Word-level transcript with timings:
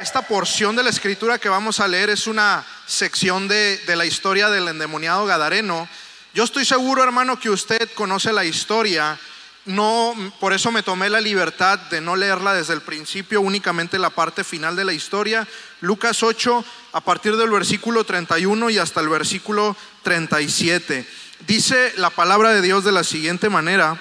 Esta 0.00 0.22
porción 0.22 0.76
de 0.76 0.82
la 0.82 0.88
escritura 0.88 1.38
que 1.38 1.50
vamos 1.50 1.78
a 1.78 1.86
leer 1.86 2.08
es 2.08 2.26
una 2.26 2.64
sección 2.86 3.46
de, 3.48 3.78
la 3.86 4.06
historia 4.06 4.48
del 4.48 4.66
endemoniado 4.66 5.26
Gadareno. 5.26 5.86
Yo 6.32 6.42
estoy 6.42 6.64
seguro, 6.64 7.04
hermano, 7.04 7.38
que 7.38 7.50
usted 7.50 7.86
conoce 7.94 8.32
la 8.32 8.46
historia. 8.46 9.20
No, 9.66 10.14
por 10.40 10.54
eso 10.54 10.72
me 10.72 10.82
tomé 10.82 11.10
la 11.10 11.20
libertad 11.20 11.78
de 11.90 12.00
no 12.00 12.16
leerla 12.16 12.54
desde 12.54 12.72
el 12.72 12.80
principio, 12.80 13.42
únicamente 13.42 13.98
la 13.98 14.08
parte 14.08 14.42
final 14.42 14.74
de 14.74 14.86
la 14.86 14.94
historia. 14.94 15.46
Lucas 15.82 16.22
8, 16.22 16.64
a 16.94 17.00
partir 17.02 17.36
del 17.36 17.50
versículo 17.50 18.02
31 18.02 18.70
y 18.70 18.78
hasta 18.78 19.02
el 19.02 19.10
versículo 19.10 19.76
37. 20.02 21.06
Dice 21.46 21.92
la 21.98 22.08
palabra 22.08 22.54
de 22.54 22.62
Dios 22.62 22.84
de 22.84 22.92
la 22.92 23.04
siguiente 23.04 23.50
manera, 23.50 24.00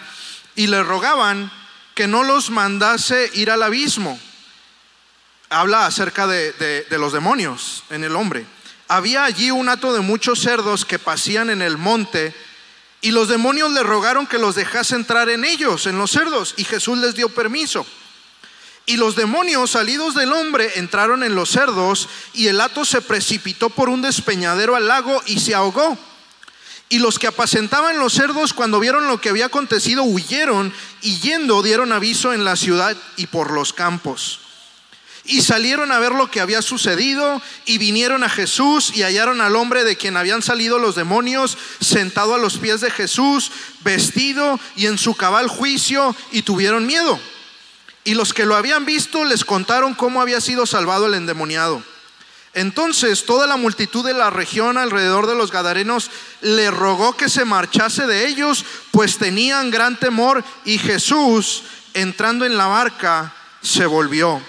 y 0.56 0.68
le 0.68 0.82
rogaban 0.82 1.52
que 1.94 2.08
no 2.08 2.24
los 2.24 2.52
mandase 2.52 3.30
ir 3.34 3.52
al 3.52 3.64
abismo 3.64 4.18
habla 5.50 5.86
acerca 5.86 6.28
de, 6.28 6.86
los 6.92 7.14
demonios 7.14 7.84
en 7.90 8.04
el 8.04 8.16
hombre. 8.16 8.46
Había 8.88 9.24
allí 9.24 9.52
un 9.52 9.70
hato 9.70 9.94
de 9.94 10.00
muchos 10.00 10.40
cerdos 10.40 10.86
que 10.86 11.00
pasían 11.00 11.50
en 11.50 11.62
el 11.62 11.78
monte 11.78 12.34
y 13.02 13.12
los 13.12 13.28
demonios 13.28 13.72
le 13.72 13.84
rogaron 13.84 14.28
que 14.28 14.40
los 14.40 14.56
dejase 14.56 14.96
entrar 14.96 15.30
en 15.30 15.46
ellos, 15.46 15.86
en 15.86 15.98
los 15.98 16.12
cerdos, 16.12 16.54
y 16.58 16.64
Jesús 16.64 16.98
les 16.98 17.16
dio 17.16 17.30
permiso. 17.30 17.86
Y 18.86 18.98
los 18.98 19.16
demonios 19.16 19.72
salidos 19.72 20.16
del 20.16 20.34
hombre 20.34 20.72
entraron 20.76 21.24
en 21.24 21.36
los 21.36 21.50
cerdos 21.50 22.10
y 22.34 22.48
el 22.48 22.60
hato 22.60 22.86
se 22.86 23.02
precipitó 23.02 23.70
por 23.70 23.88
un 23.88 24.02
despeñadero 24.02 24.76
al 24.76 24.88
lago 24.88 25.22
y 25.28 25.40
se 25.40 25.54
ahogó. 25.54 25.98
Y 26.90 26.98
los 26.98 27.20
que 27.20 27.28
apacentaban 27.28 28.00
los 28.00 28.14
cerdos 28.14 28.54
cuando 28.54 28.80
vieron 28.80 29.08
lo 29.08 29.22
que 29.22 29.30
había 29.30 29.46
acontecido 29.46 30.04
huyeron 30.04 30.74
y 31.02 31.20
yendo 31.20 31.62
dieron 31.62 31.92
aviso 31.92 32.34
en 32.34 32.44
la 32.44 32.56
ciudad 32.56 32.98
y 33.16 33.28
por 33.28 33.52
los 33.52 33.74
campos. 33.74 34.49
Y 35.30 35.44
salieron 35.44 35.92
a 35.92 36.00
ver 36.00 36.14
lo 36.14 36.32
que 36.32 36.42
había 36.42 36.64
sucedido 36.64 37.40
y 37.66 37.78
vinieron 37.78 38.24
a 38.24 38.30
Jesús 38.30 38.92
y 38.96 39.04
hallaron 39.04 39.42
al 39.42 39.56
hombre 39.56 39.84
de 39.84 39.96
quien 39.96 40.18
habían 40.18 40.42
salido 40.42 40.80
los 40.80 40.96
demonios 40.96 41.56
sentado 41.80 42.34
a 42.34 42.40
los 42.40 42.58
pies 42.58 42.82
de 42.82 42.90
Jesús, 42.90 43.52
vestido 43.82 44.60
y 44.76 44.88
en 44.88 44.98
su 44.98 45.14
cabal 45.14 45.48
juicio 45.48 46.16
y 46.32 46.42
tuvieron 46.42 46.88
miedo. 46.88 47.20
Y 48.06 48.16
los 48.16 48.34
que 48.34 48.48
lo 48.48 48.56
habían 48.56 48.86
visto 48.86 49.24
les 49.24 49.46
contaron 49.46 49.94
cómo 49.94 50.20
había 50.20 50.42
sido 50.42 50.66
salvado 50.66 51.06
el 51.06 51.14
endemoniado. 51.14 51.84
Entonces 52.56 53.28
toda 53.28 53.46
la 53.46 53.56
multitud 53.56 54.04
de 54.04 54.16
la 54.16 54.32
región 54.32 54.80
alrededor 54.80 55.28
de 55.28 55.36
los 55.36 55.52
Gadarenos 55.52 56.10
le 56.42 56.72
rogó 56.72 57.16
que 57.16 57.30
se 57.30 57.46
marchase 57.46 58.08
de 58.08 58.26
ellos, 58.26 58.66
pues 58.90 59.20
tenían 59.20 59.70
gran 59.70 59.96
temor 60.00 60.44
y 60.66 60.80
Jesús, 60.80 61.66
entrando 61.94 62.48
en 62.48 62.58
la 62.58 62.66
barca, 62.66 63.32
se 63.62 63.86
volvió 63.86 64.42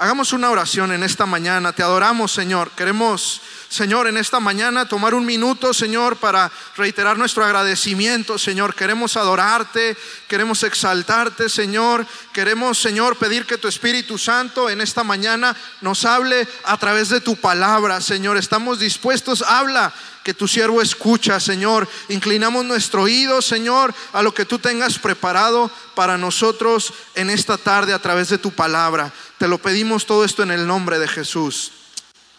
Hagamos 0.00 0.32
una 0.32 0.48
oración 0.50 0.92
en 0.92 1.02
esta 1.02 1.26
mañana. 1.26 1.72
Te 1.72 1.82
adoramos, 1.82 2.30
Señor. 2.30 2.70
Queremos, 2.70 3.40
Señor, 3.68 4.06
en 4.06 4.16
esta 4.16 4.38
mañana 4.38 4.86
tomar 4.86 5.12
un 5.12 5.26
minuto, 5.26 5.74
Señor, 5.74 6.18
para 6.18 6.52
reiterar 6.76 7.18
nuestro 7.18 7.44
agradecimiento, 7.44 8.38
Señor. 8.38 8.76
Queremos 8.76 9.16
adorarte, 9.16 9.96
queremos 10.28 10.62
exaltarte, 10.62 11.48
Señor. 11.48 12.06
Queremos, 12.32 12.78
Señor, 12.78 13.16
pedir 13.16 13.44
que 13.44 13.58
tu 13.58 13.66
Espíritu 13.66 14.18
Santo 14.18 14.70
en 14.70 14.80
esta 14.80 15.02
mañana 15.02 15.56
nos 15.80 16.04
hable 16.04 16.46
a 16.62 16.76
través 16.76 17.08
de 17.08 17.20
tu 17.20 17.34
palabra, 17.34 18.00
Señor. 18.00 18.36
Estamos 18.36 18.78
dispuestos, 18.78 19.42
habla 19.42 19.92
que 20.28 20.34
tu 20.34 20.46
siervo 20.46 20.82
escucha, 20.82 21.40
Señor. 21.40 21.88
Inclinamos 22.10 22.62
nuestro 22.62 23.04
oído, 23.04 23.40
Señor, 23.40 23.94
a 24.12 24.20
lo 24.20 24.34
que 24.34 24.44
tú 24.44 24.58
tengas 24.58 24.98
preparado 24.98 25.70
para 25.94 26.18
nosotros 26.18 26.92
en 27.14 27.30
esta 27.30 27.56
tarde 27.56 27.94
a 27.94 27.98
través 27.98 28.28
de 28.28 28.36
tu 28.36 28.50
palabra. 28.50 29.10
Te 29.38 29.48
lo 29.48 29.56
pedimos 29.56 30.04
todo 30.04 30.26
esto 30.26 30.42
en 30.42 30.50
el 30.50 30.66
nombre 30.66 30.98
de 30.98 31.08
Jesús. 31.08 31.72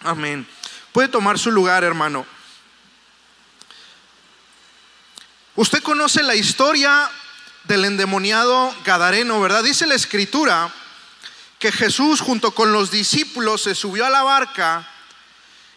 Amén. 0.02 0.48
Puede 0.94 1.08
tomar 1.08 1.40
su 1.40 1.50
lugar, 1.50 1.84
hermano. 1.84 2.28
Usted 5.56 5.82
conoce 5.82 6.22
la 6.22 6.36
historia 6.36 7.10
del 7.64 7.86
endemoniado 7.86 8.72
Gadareno, 8.86 9.42
¿verdad? 9.42 9.64
Dice 9.64 9.88
la 9.88 9.96
escritura 9.96 10.72
que 11.58 11.72
Jesús 11.72 12.22
junto 12.22 12.52
con 12.52 12.72
los 12.72 12.92
discípulos 12.92 13.64
se 13.64 13.74
subió 13.74 14.06
a 14.06 14.12
la 14.12 14.22
barca 14.22 14.88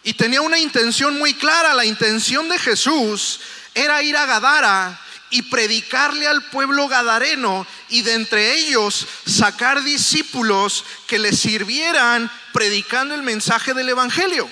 y 0.03 0.13
tenía 0.13 0.41
una 0.41 0.59
intención 0.59 1.17
muy 1.17 1.33
clara. 1.33 1.73
La 1.73 1.85
intención 1.85 2.49
de 2.49 2.59
Jesús 2.59 3.39
era 3.73 4.03
ir 4.03 4.15
a 4.17 4.25
Gadara 4.25 4.99
y 5.29 5.41
predicarle 5.43 6.27
al 6.27 6.43
pueblo 6.49 6.87
gadareno 6.87 7.65
y 7.89 8.03
de 8.03 8.13
entre 8.13 8.53
ellos 8.53 9.07
sacar 9.25 9.83
discípulos 9.83 10.85
que 11.07 11.17
le 11.17 11.33
sirvieran 11.33 12.29
predicando 12.51 13.15
el 13.15 13.23
mensaje 13.23 13.73
del 13.73 13.89
Evangelio. 13.89 14.47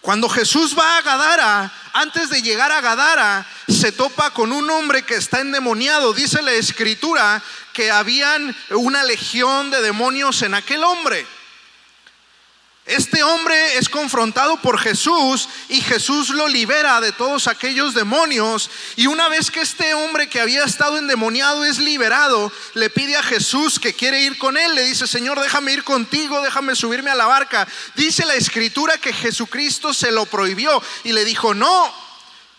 Cuando 0.00 0.28
Jesús 0.30 0.78
va 0.78 0.96
a 0.96 1.02
Gadara, 1.02 1.70
antes 1.92 2.30
de 2.30 2.40
llegar 2.40 2.72
a 2.72 2.80
Gadara, 2.80 3.46
se 3.68 3.92
topa 3.92 4.30
con 4.30 4.52
un 4.52 4.70
hombre 4.70 5.02
que 5.02 5.16
está 5.16 5.40
endemoniado. 5.40 6.14
Dice 6.14 6.40
la 6.40 6.52
escritura 6.52 7.42
que 7.74 7.90
habían 7.90 8.56
una 8.70 9.04
legión 9.04 9.70
de 9.70 9.82
demonios 9.82 10.40
en 10.42 10.54
aquel 10.54 10.84
hombre. 10.84 11.26
Este 12.88 13.22
hombre 13.22 13.76
es 13.76 13.90
confrontado 13.90 14.62
por 14.62 14.78
Jesús 14.78 15.46
y 15.68 15.82
Jesús 15.82 16.30
lo 16.30 16.48
libera 16.48 17.02
de 17.02 17.12
todos 17.12 17.46
aquellos 17.46 17.92
demonios. 17.92 18.70
Y 18.96 19.06
una 19.06 19.28
vez 19.28 19.50
que 19.50 19.60
este 19.60 19.92
hombre 19.92 20.30
que 20.30 20.40
había 20.40 20.64
estado 20.64 20.96
endemoniado 20.96 21.66
es 21.66 21.78
liberado, 21.78 22.50
le 22.72 22.88
pide 22.88 23.14
a 23.16 23.22
Jesús 23.22 23.78
que 23.78 23.92
quiere 23.92 24.22
ir 24.22 24.38
con 24.38 24.56
él. 24.56 24.74
Le 24.74 24.84
dice, 24.84 25.06
Señor, 25.06 25.38
déjame 25.38 25.74
ir 25.74 25.84
contigo, 25.84 26.40
déjame 26.40 26.74
subirme 26.74 27.10
a 27.10 27.14
la 27.14 27.26
barca. 27.26 27.68
Dice 27.94 28.24
la 28.24 28.36
escritura 28.36 28.96
que 28.96 29.12
Jesucristo 29.12 29.92
se 29.92 30.10
lo 30.10 30.24
prohibió 30.24 30.82
y 31.04 31.12
le 31.12 31.26
dijo, 31.26 31.52
no, 31.52 32.07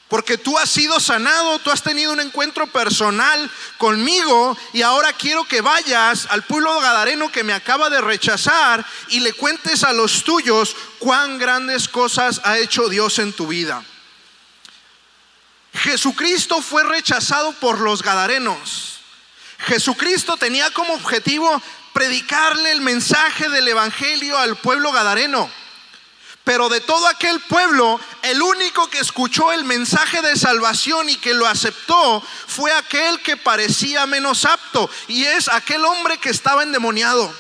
porque 0.10 0.40
tú 0.40 0.58
has 0.58 0.70
sido 0.70 1.00
sanado, 1.00 1.60
tú 1.60 1.70
has 1.70 1.84
tenido 1.84 2.12
un 2.12 2.20
encuentro 2.20 2.66
personal 2.68 3.50
conmigo 3.78 4.58
y 4.74 4.82
ahora 4.82 5.14
quiero 5.14 5.46
que 5.46 5.62
vayas 5.62 6.28
al 6.32 6.44
pueblo 6.44 6.80
gadareno 6.82 7.32
que 7.32 7.44
me 7.44 7.54
acaba 7.54 7.92
de 7.92 8.02
rechazar 8.02 8.84
y 9.10 9.20
le 9.20 9.34
cuentes 9.34 9.84
a 9.84 9.94
los 9.94 10.24
tuyos 10.24 10.76
cuán 10.98 11.38
grandes 11.38 11.88
cosas 11.88 12.42
ha 12.44 12.58
hecho 12.58 12.90
Dios 12.90 13.20
en 13.20 13.34
tu 13.34 13.46
vida. 13.48 13.84
Jesucristo 15.74 16.62
fue 16.64 16.84
rechazado 16.84 17.52
por 17.54 17.80
los 17.80 18.02
gadarenos. 18.02 19.02
Jesucristo 19.60 20.38
tenía 20.38 20.72
como 20.72 20.94
objetivo 20.94 21.62
predicarle 21.94 22.72
el 22.72 22.82
mensaje 22.82 23.48
del 23.50 23.68
Evangelio 23.68 24.40
al 24.40 24.56
pueblo 24.56 24.92
gadareno. 24.92 25.52
Pero 26.44 26.70
de 26.70 26.82
todo 26.82 27.06
aquel 27.08 27.40
pueblo, 27.42 28.00
el 28.24 28.42
único 28.42 28.90
que 28.90 29.00
escuchó 29.00 29.52
el 29.52 29.66
mensaje 29.66 30.22
de 30.22 30.36
salvación 30.36 31.10
y 31.10 31.18
que 31.18 31.34
lo 31.34 31.46
aceptó 31.46 32.24
fue 32.48 32.72
aquel 32.72 33.22
que 33.22 33.38
parecía 33.38 34.06
menos 34.08 34.46
apto 34.46 34.90
y 35.08 35.26
es 35.26 35.48
aquel 35.48 35.86
hombre 35.86 36.18
que 36.18 36.30
estaba 36.30 36.64
endemoniado. 36.64 37.32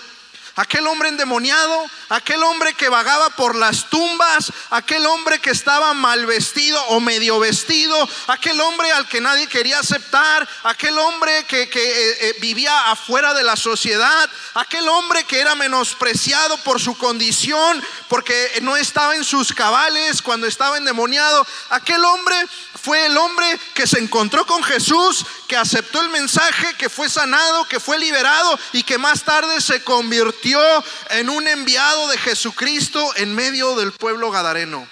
Aquel 0.59 0.85
hombre 0.87 1.07
endemoniado, 1.07 1.89
aquel 2.09 2.43
hombre 2.43 2.73
que 2.73 2.89
vagaba 2.89 3.29
por 3.29 3.55
las 3.55 3.89
tumbas, 3.89 4.51
aquel 4.71 5.05
hombre 5.05 5.39
que 5.39 5.51
estaba 5.51 5.93
mal 5.93 6.25
vestido 6.25 6.83
o 6.87 6.99
medio 6.99 7.39
vestido, 7.39 7.95
aquel 8.27 8.59
hombre 8.59 8.91
al 8.91 9.07
que 9.07 9.21
nadie 9.21 9.47
quería 9.47 9.79
aceptar, 9.79 10.45
aquel 10.63 10.99
hombre 10.99 11.45
que, 11.45 11.61
eh, 11.61 11.69
eh, 11.73 12.35
vivía 12.41 12.91
afuera 12.91 13.33
de 13.33 13.43
la 13.43 13.55
sociedad, 13.55 14.29
aquel 14.53 14.89
hombre 14.89 15.23
que 15.23 15.39
era 15.39 15.55
menospreciado 15.55 16.57
por 16.57 16.81
su 16.81 16.97
condición, 16.97 17.81
porque 18.09 18.59
no 18.61 18.75
estaba 18.75 19.15
en 19.15 19.23
sus 19.23 19.53
cabales 19.53 20.21
cuando 20.21 20.45
estaba 20.45 20.77
endemoniado, 20.77 21.47
aquel 21.69 22.03
hombre 22.03 22.35
fue 22.81 23.05
el 23.05 23.17
hombre 23.17 23.59
que 23.73 23.87
se 23.87 23.99
encontró 23.99 24.45
con 24.45 24.63
Jesús, 24.63 25.25
que 25.47 25.57
aceptó 25.57 26.01
el 26.01 26.09
mensaje, 26.09 26.73
que 26.75 26.89
fue 26.89 27.09
sanado, 27.09 27.65
que 27.65 27.79
fue 27.79 27.99
liberado 27.99 28.57
y 28.73 28.83
que 28.83 28.97
más 28.97 29.23
tarde 29.23 29.59
se 29.61 29.83
convirtió 29.83 30.61
en 31.09 31.29
un 31.29 31.47
enviado 31.47 32.07
de 32.07 32.17
Jesucristo 32.17 33.13
en 33.15 33.35
medio 33.35 33.75
del 33.75 33.91
pueblo 33.91 34.31
gadareno. 34.31 34.87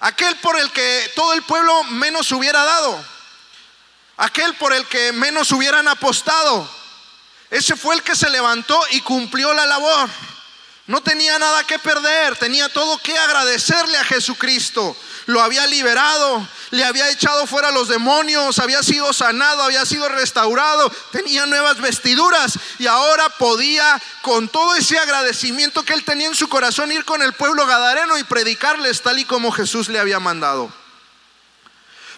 Aquel 0.00 0.36
por 0.36 0.58
el 0.58 0.70
que 0.72 1.12
todo 1.14 1.32
el 1.32 1.42
pueblo 1.42 1.84
menos 1.84 2.30
hubiera 2.32 2.62
dado. 2.64 3.04
Aquel 4.16 4.54
por 4.54 4.72
el 4.72 4.86
que 4.86 5.12
menos 5.12 5.50
hubieran 5.52 5.88
apostado. 5.88 6.68
Ese 7.50 7.76
fue 7.76 7.94
el 7.94 8.02
que 8.02 8.16
se 8.16 8.30
levantó 8.30 8.80
y 8.90 9.00
cumplió 9.00 9.52
la 9.54 9.66
labor. 9.66 10.08
No 10.86 11.02
tenía 11.02 11.38
nada 11.38 11.64
que 11.64 11.78
perder, 11.78 12.36
tenía 12.36 12.68
todo 12.68 12.98
que 12.98 13.16
agradecerle 13.16 13.96
a 13.96 14.04
Jesucristo. 14.04 14.94
Lo 15.26 15.40
había 15.40 15.66
liberado, 15.66 16.46
le 16.72 16.84
había 16.84 17.08
echado 17.08 17.46
fuera 17.46 17.70
los 17.70 17.88
demonios, 17.88 18.58
había 18.58 18.82
sido 18.82 19.10
sanado, 19.14 19.62
había 19.62 19.86
sido 19.86 20.06
restaurado, 20.10 20.92
tenía 21.10 21.46
nuevas 21.46 21.80
vestiduras 21.80 22.58
y 22.78 22.86
ahora 22.86 23.30
podía, 23.30 23.98
con 24.20 24.48
todo 24.48 24.74
ese 24.74 24.98
agradecimiento 24.98 25.82
que 25.84 25.94
él 25.94 26.04
tenía 26.04 26.26
en 26.26 26.34
su 26.34 26.50
corazón, 26.50 26.92
ir 26.92 27.06
con 27.06 27.22
el 27.22 27.32
pueblo 27.32 27.66
gadareno 27.66 28.18
y 28.18 28.24
predicarles 28.24 29.00
tal 29.00 29.18
y 29.18 29.24
como 29.24 29.52
Jesús 29.52 29.88
le 29.88 29.98
había 29.98 30.20
mandado. 30.20 30.70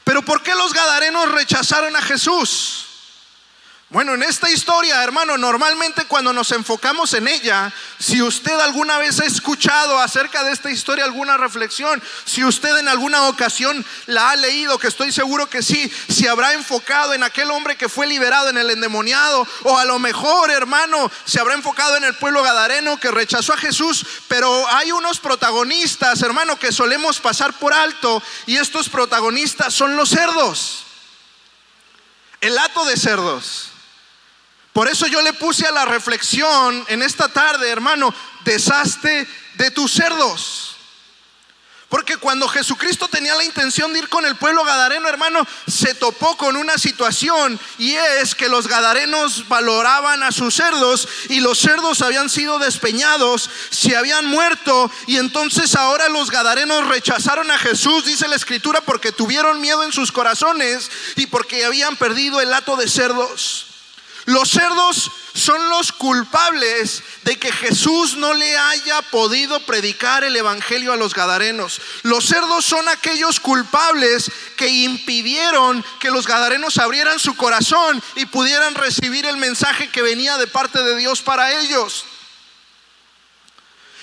Pero 0.02 0.22
¿por 0.22 0.42
qué 0.42 0.56
los 0.56 0.72
gadarenos 0.72 1.30
rechazaron 1.30 1.94
a 1.94 2.02
Jesús? 2.02 2.86
Bueno, 3.96 4.12
en 4.12 4.22
esta 4.24 4.50
historia, 4.50 5.02
hermano, 5.02 5.38
normalmente 5.38 6.04
cuando 6.04 6.30
nos 6.30 6.52
enfocamos 6.52 7.14
en 7.14 7.28
ella, 7.28 7.72
si 7.98 8.20
usted 8.20 8.52
alguna 8.60 8.98
vez 8.98 9.20
ha 9.20 9.24
escuchado 9.24 9.98
acerca 9.98 10.44
de 10.44 10.52
esta 10.52 10.70
historia 10.70 11.06
alguna 11.06 11.38
reflexión, 11.38 12.02
si 12.26 12.44
usted 12.44 12.76
en 12.76 12.88
alguna 12.88 13.22
ocasión 13.22 13.82
la 14.04 14.28
ha 14.28 14.36
leído, 14.36 14.78
que 14.78 14.88
estoy 14.88 15.12
seguro 15.12 15.48
que 15.48 15.62
sí, 15.62 15.90
si 16.10 16.26
habrá 16.26 16.52
enfocado 16.52 17.14
en 17.14 17.22
aquel 17.22 17.50
hombre 17.50 17.78
que 17.78 17.88
fue 17.88 18.06
liberado 18.06 18.50
en 18.50 18.58
el 18.58 18.68
endemoniado, 18.68 19.48
o 19.62 19.78
a 19.78 19.86
lo 19.86 19.98
mejor, 19.98 20.50
hermano, 20.50 21.10
se 21.24 21.40
habrá 21.40 21.54
enfocado 21.54 21.96
en 21.96 22.04
el 22.04 22.12
pueblo 22.16 22.42
gadareno 22.42 23.00
que 23.00 23.10
rechazó 23.10 23.54
a 23.54 23.56
Jesús, 23.56 24.04
pero 24.28 24.68
hay 24.72 24.92
unos 24.92 25.20
protagonistas, 25.20 26.20
hermano, 26.20 26.58
que 26.58 26.70
solemos 26.70 27.18
pasar 27.18 27.54
por 27.54 27.72
alto, 27.72 28.22
y 28.44 28.58
estos 28.58 28.90
protagonistas 28.90 29.72
son 29.72 29.96
los 29.96 30.10
cerdos, 30.10 30.84
el 32.42 32.58
hato 32.58 32.84
de 32.84 32.98
cerdos. 32.98 33.70
Por 34.76 34.88
eso 34.88 35.06
yo 35.06 35.22
le 35.22 35.32
puse 35.32 35.66
a 35.66 35.70
la 35.70 35.86
reflexión 35.86 36.84
en 36.88 37.00
esta 37.00 37.28
tarde, 37.28 37.70
hermano, 37.70 38.14
deshazte 38.44 39.26
de 39.54 39.70
tus 39.70 39.90
cerdos. 39.90 40.76
Porque 41.88 42.18
cuando 42.18 42.46
Jesucristo 42.46 43.08
tenía 43.08 43.34
la 43.36 43.44
intención 43.44 43.94
de 43.94 44.00
ir 44.00 44.10
con 44.10 44.26
el 44.26 44.36
pueblo 44.36 44.66
gadareno, 44.66 45.08
hermano, 45.08 45.46
se 45.66 45.94
topó 45.94 46.36
con 46.36 46.56
una 46.56 46.76
situación 46.76 47.58
y 47.78 47.94
es 47.94 48.34
que 48.34 48.50
los 48.50 48.68
gadarenos 48.68 49.48
valoraban 49.48 50.22
a 50.22 50.30
sus 50.30 50.54
cerdos 50.54 51.08
y 51.30 51.40
los 51.40 51.58
cerdos 51.58 52.02
habían 52.02 52.28
sido 52.28 52.58
despeñados, 52.58 53.48
se 53.70 53.96
habían 53.96 54.26
muerto 54.26 54.90
y 55.06 55.16
entonces 55.16 55.74
ahora 55.74 56.10
los 56.10 56.30
gadarenos 56.30 56.86
rechazaron 56.86 57.50
a 57.50 57.56
Jesús, 57.56 58.04
dice 58.04 58.28
la 58.28 58.36
escritura, 58.36 58.82
porque 58.82 59.10
tuvieron 59.10 59.58
miedo 59.62 59.84
en 59.84 59.92
sus 59.92 60.12
corazones 60.12 60.90
y 61.16 61.28
porque 61.28 61.64
habían 61.64 61.96
perdido 61.96 62.42
el 62.42 62.52
hato 62.52 62.76
de 62.76 62.88
cerdos. 62.88 63.68
Los 64.26 64.50
cerdos 64.50 65.10
son 65.34 65.68
los 65.68 65.92
culpables 65.92 67.02
de 67.22 67.38
que 67.38 67.52
Jesús 67.52 68.16
no 68.16 68.34
le 68.34 68.58
haya 68.58 69.00
podido 69.02 69.60
predicar 69.60 70.24
el 70.24 70.34
Evangelio 70.34 70.92
a 70.92 70.96
los 70.96 71.14
Gadarenos. 71.14 71.80
Los 72.02 72.24
cerdos 72.26 72.64
son 72.64 72.88
aquellos 72.88 73.38
culpables 73.38 74.30
que 74.56 74.68
impidieron 74.68 75.84
que 76.00 76.10
los 76.10 76.26
Gadarenos 76.26 76.78
abrieran 76.78 77.20
su 77.20 77.36
corazón 77.36 78.02
y 78.16 78.26
pudieran 78.26 78.74
recibir 78.74 79.26
el 79.26 79.36
mensaje 79.36 79.90
que 79.90 80.02
venía 80.02 80.36
de 80.38 80.48
parte 80.48 80.82
de 80.82 80.96
Dios 80.96 81.22
para 81.22 81.60
ellos. 81.60 82.04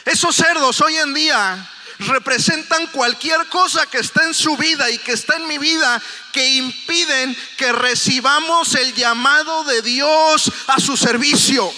Esos 0.06 0.36
cerdos 0.36 0.80
hoy 0.80 0.96
en 0.96 1.14
día 1.14 1.70
representan 2.08 2.88
cualquier 2.88 3.48
cosa 3.48 3.86
que 3.88 4.00
está 4.00 4.24
en 4.24 4.34
su 4.34 4.56
vida 4.58 4.90
y 4.90 4.98
que 5.00 5.14
está 5.14 5.36
en 5.36 5.48
mi 5.48 5.58
vida 5.58 6.02
que 6.32 6.56
impiden 6.56 7.38
que 7.58 7.72
recibamos 7.72 8.76
el 8.76 8.94
llamado 8.94 9.64
de 9.66 9.82
Dios 9.82 10.52
a 10.68 10.80
su 10.80 10.98
servicio. 10.98 11.72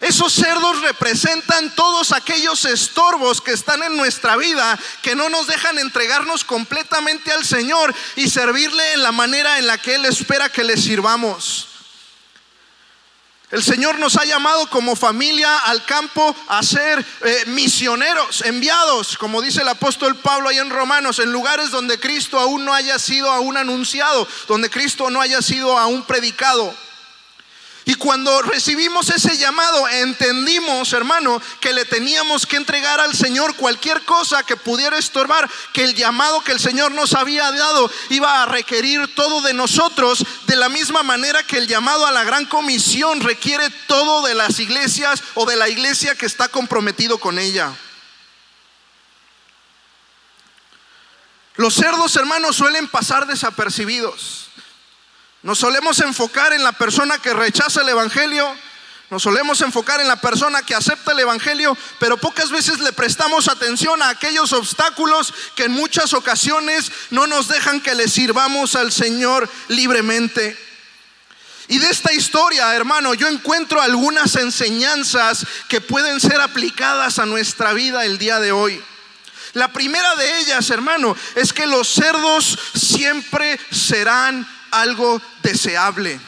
Esos 0.00 0.34
cerdos 0.34 0.82
representan 0.82 1.74
todos 1.74 2.12
aquellos 2.12 2.66
estorbos 2.66 3.40
que 3.40 3.52
están 3.52 3.82
en 3.82 3.96
nuestra 3.96 4.36
vida, 4.36 4.78
que 5.00 5.14
no 5.14 5.30
nos 5.30 5.46
dejan 5.46 5.78
entregarnos 5.78 6.44
completamente 6.44 7.32
al 7.32 7.46
Señor 7.46 7.94
y 8.14 8.28
servirle 8.28 8.92
en 8.92 9.02
la 9.02 9.12
manera 9.12 9.58
en 9.58 9.66
la 9.66 9.78
que 9.78 9.94
Él 9.94 10.04
espera 10.04 10.50
que 10.50 10.64
le 10.64 10.76
sirvamos. 10.76 11.75
El 13.52 13.62
Señor 13.62 14.00
nos 14.00 14.16
ha 14.16 14.24
llamado 14.24 14.68
como 14.70 14.96
familia 14.96 15.58
al 15.58 15.84
campo 15.84 16.34
a 16.48 16.64
ser 16.64 17.04
eh, 17.24 17.44
misioneros, 17.46 18.42
enviados, 18.42 19.16
como 19.16 19.40
dice 19.40 19.62
el 19.62 19.68
apóstol 19.68 20.16
Pablo 20.16 20.48
ahí 20.48 20.58
en 20.58 20.70
Romanos, 20.70 21.20
en 21.20 21.30
lugares 21.30 21.70
donde 21.70 22.00
Cristo 22.00 22.40
aún 22.40 22.64
no 22.64 22.74
haya 22.74 22.98
sido 22.98 23.30
aún 23.30 23.56
anunciado, 23.56 24.26
donde 24.48 24.68
Cristo 24.68 25.10
no 25.10 25.20
haya 25.20 25.40
sido 25.42 25.78
aún 25.78 26.02
predicado. 26.02 26.74
Y 27.88 27.94
cuando 27.94 28.42
recibimos 28.42 29.10
ese 29.10 29.38
llamado, 29.38 29.88
entendimos, 29.88 30.92
hermano, 30.92 31.40
que 31.60 31.72
le 31.72 31.84
teníamos 31.84 32.44
que 32.44 32.56
entregar 32.56 32.98
al 32.98 33.14
Señor 33.14 33.54
cualquier 33.54 34.02
cosa 34.02 34.42
que 34.42 34.56
pudiera 34.56 34.98
estorbar, 34.98 35.48
que 35.72 35.84
el 35.84 35.94
llamado 35.94 36.42
que 36.42 36.50
el 36.50 36.58
Señor 36.58 36.90
nos 36.90 37.14
había 37.14 37.48
dado 37.52 37.88
iba 38.08 38.42
a 38.42 38.46
requerir 38.46 39.14
todo 39.14 39.40
de 39.40 39.54
nosotros, 39.54 40.26
de 40.48 40.56
la 40.56 40.68
misma 40.68 41.04
manera 41.04 41.44
que 41.44 41.58
el 41.58 41.68
llamado 41.68 42.08
a 42.08 42.10
la 42.10 42.24
gran 42.24 42.44
comisión 42.46 43.20
requiere 43.20 43.70
todo 43.86 44.26
de 44.26 44.34
las 44.34 44.58
iglesias 44.58 45.22
o 45.34 45.46
de 45.46 45.54
la 45.54 45.68
iglesia 45.68 46.16
que 46.16 46.26
está 46.26 46.48
comprometido 46.48 47.18
con 47.18 47.38
ella. 47.38 47.72
Los 51.54 51.74
cerdos, 51.74 52.16
hermanos, 52.16 52.56
suelen 52.56 52.88
pasar 52.88 53.28
desapercibidos. 53.28 54.45
Nos 55.46 55.60
solemos 55.60 56.00
enfocar 56.00 56.52
en 56.54 56.64
la 56.64 56.72
persona 56.72 57.20
que 57.20 57.32
rechaza 57.32 57.82
el 57.82 57.88
Evangelio, 57.88 58.52
nos 59.10 59.22
solemos 59.22 59.60
enfocar 59.60 60.00
en 60.00 60.08
la 60.08 60.20
persona 60.20 60.60
que 60.62 60.74
acepta 60.74 61.12
el 61.12 61.20
Evangelio, 61.20 61.78
pero 62.00 62.16
pocas 62.16 62.50
veces 62.50 62.80
le 62.80 62.92
prestamos 62.92 63.46
atención 63.46 64.02
a 64.02 64.08
aquellos 64.08 64.52
obstáculos 64.52 65.32
que 65.54 65.66
en 65.66 65.70
muchas 65.70 66.14
ocasiones 66.14 66.90
no 67.10 67.28
nos 67.28 67.46
dejan 67.46 67.80
que 67.80 67.94
le 67.94 68.08
sirvamos 68.08 68.74
al 68.74 68.90
Señor 68.90 69.48
libremente. 69.68 70.58
Y 71.68 71.78
de 71.78 71.90
esta 71.90 72.12
historia, 72.12 72.74
hermano, 72.74 73.14
yo 73.14 73.28
encuentro 73.28 73.80
algunas 73.80 74.34
enseñanzas 74.34 75.46
que 75.68 75.80
pueden 75.80 76.20
ser 76.20 76.40
aplicadas 76.40 77.20
a 77.20 77.26
nuestra 77.26 77.72
vida 77.72 78.04
el 78.04 78.18
día 78.18 78.40
de 78.40 78.50
hoy. 78.50 78.82
La 79.52 79.72
primera 79.72 80.16
de 80.16 80.40
ellas, 80.40 80.70
hermano, 80.70 81.16
es 81.36 81.52
que 81.52 81.68
los 81.68 81.86
cerdos 81.86 82.58
siempre 82.74 83.60
serán 83.70 84.55
algo 84.70 85.20
deseable. 85.42 86.20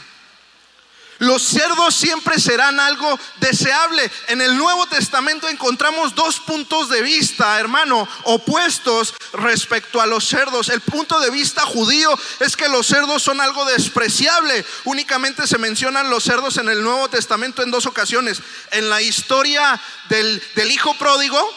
Los 1.19 1.43
cerdos 1.43 1.96
siempre 1.96 2.38
serán 2.38 2.79
algo 2.79 3.19
deseable. 3.41 4.08
En 4.29 4.41
el 4.41 4.56
Nuevo 4.56 4.86
Testamento 4.86 5.48
encontramos 5.48 6.15
dos 6.15 6.39
puntos 6.39 6.89
de 6.89 7.03
vista, 7.03 7.58
hermano, 7.58 8.08
opuestos 8.24 9.15
respecto 9.32 10.01
a 10.01 10.06
los 10.06 10.24
cerdos. 10.24 10.69
El 10.69 10.81
punto 10.81 11.19
de 11.19 11.31
vista 11.31 11.63
judío 11.63 12.17
es 12.39 12.56
que 12.56 12.69
los 12.69 12.86
cerdos 12.86 13.22
son 13.22 13.41
algo 13.41 13.65
despreciable. 13.65 14.65
Únicamente 14.84 15.48
se 15.48 15.58
mencionan 15.58 16.08
los 16.08 16.22
cerdos 16.22 16.56
en 16.58 16.69
el 16.69 16.84
Nuevo 16.84 17.08
Testamento 17.08 17.63
en 17.63 17.72
dos 17.72 17.86
ocasiones. 17.86 18.41
En 18.70 18.89
la 18.89 19.03
historia 19.03 19.81
del, 20.08 20.41
del 20.55 20.70
hijo 20.70 20.94
pródigo, 20.98 21.53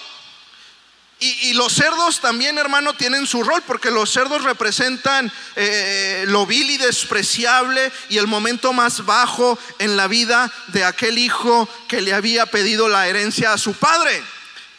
y, 1.23 1.53
los 1.53 1.73
cerdos 1.73 2.19
también, 2.19 2.57
hermano, 2.57 2.95
tienen 2.95 3.27
su 3.27 3.43
rol, 3.43 3.61
porque 3.67 3.91
los 3.91 4.11
cerdos 4.11 4.43
representan 4.43 5.31
eh, 5.55 6.25
lo 6.27 6.47
vil 6.47 6.71
y 6.71 6.77
despreciable 6.77 7.91
y 8.09 8.17
el 8.17 8.25
momento 8.25 8.73
más 8.73 9.05
bajo 9.05 9.59
en 9.77 9.97
la 9.97 10.07
vida 10.07 10.51
de 10.69 10.83
aquel 10.83 11.19
hijo 11.19 11.69
que 11.87 12.01
le 12.01 12.15
había 12.15 12.47
pedido 12.47 12.89
la 12.89 13.07
herencia 13.07 13.53
a 13.53 13.59
su 13.59 13.75
padre. 13.75 14.19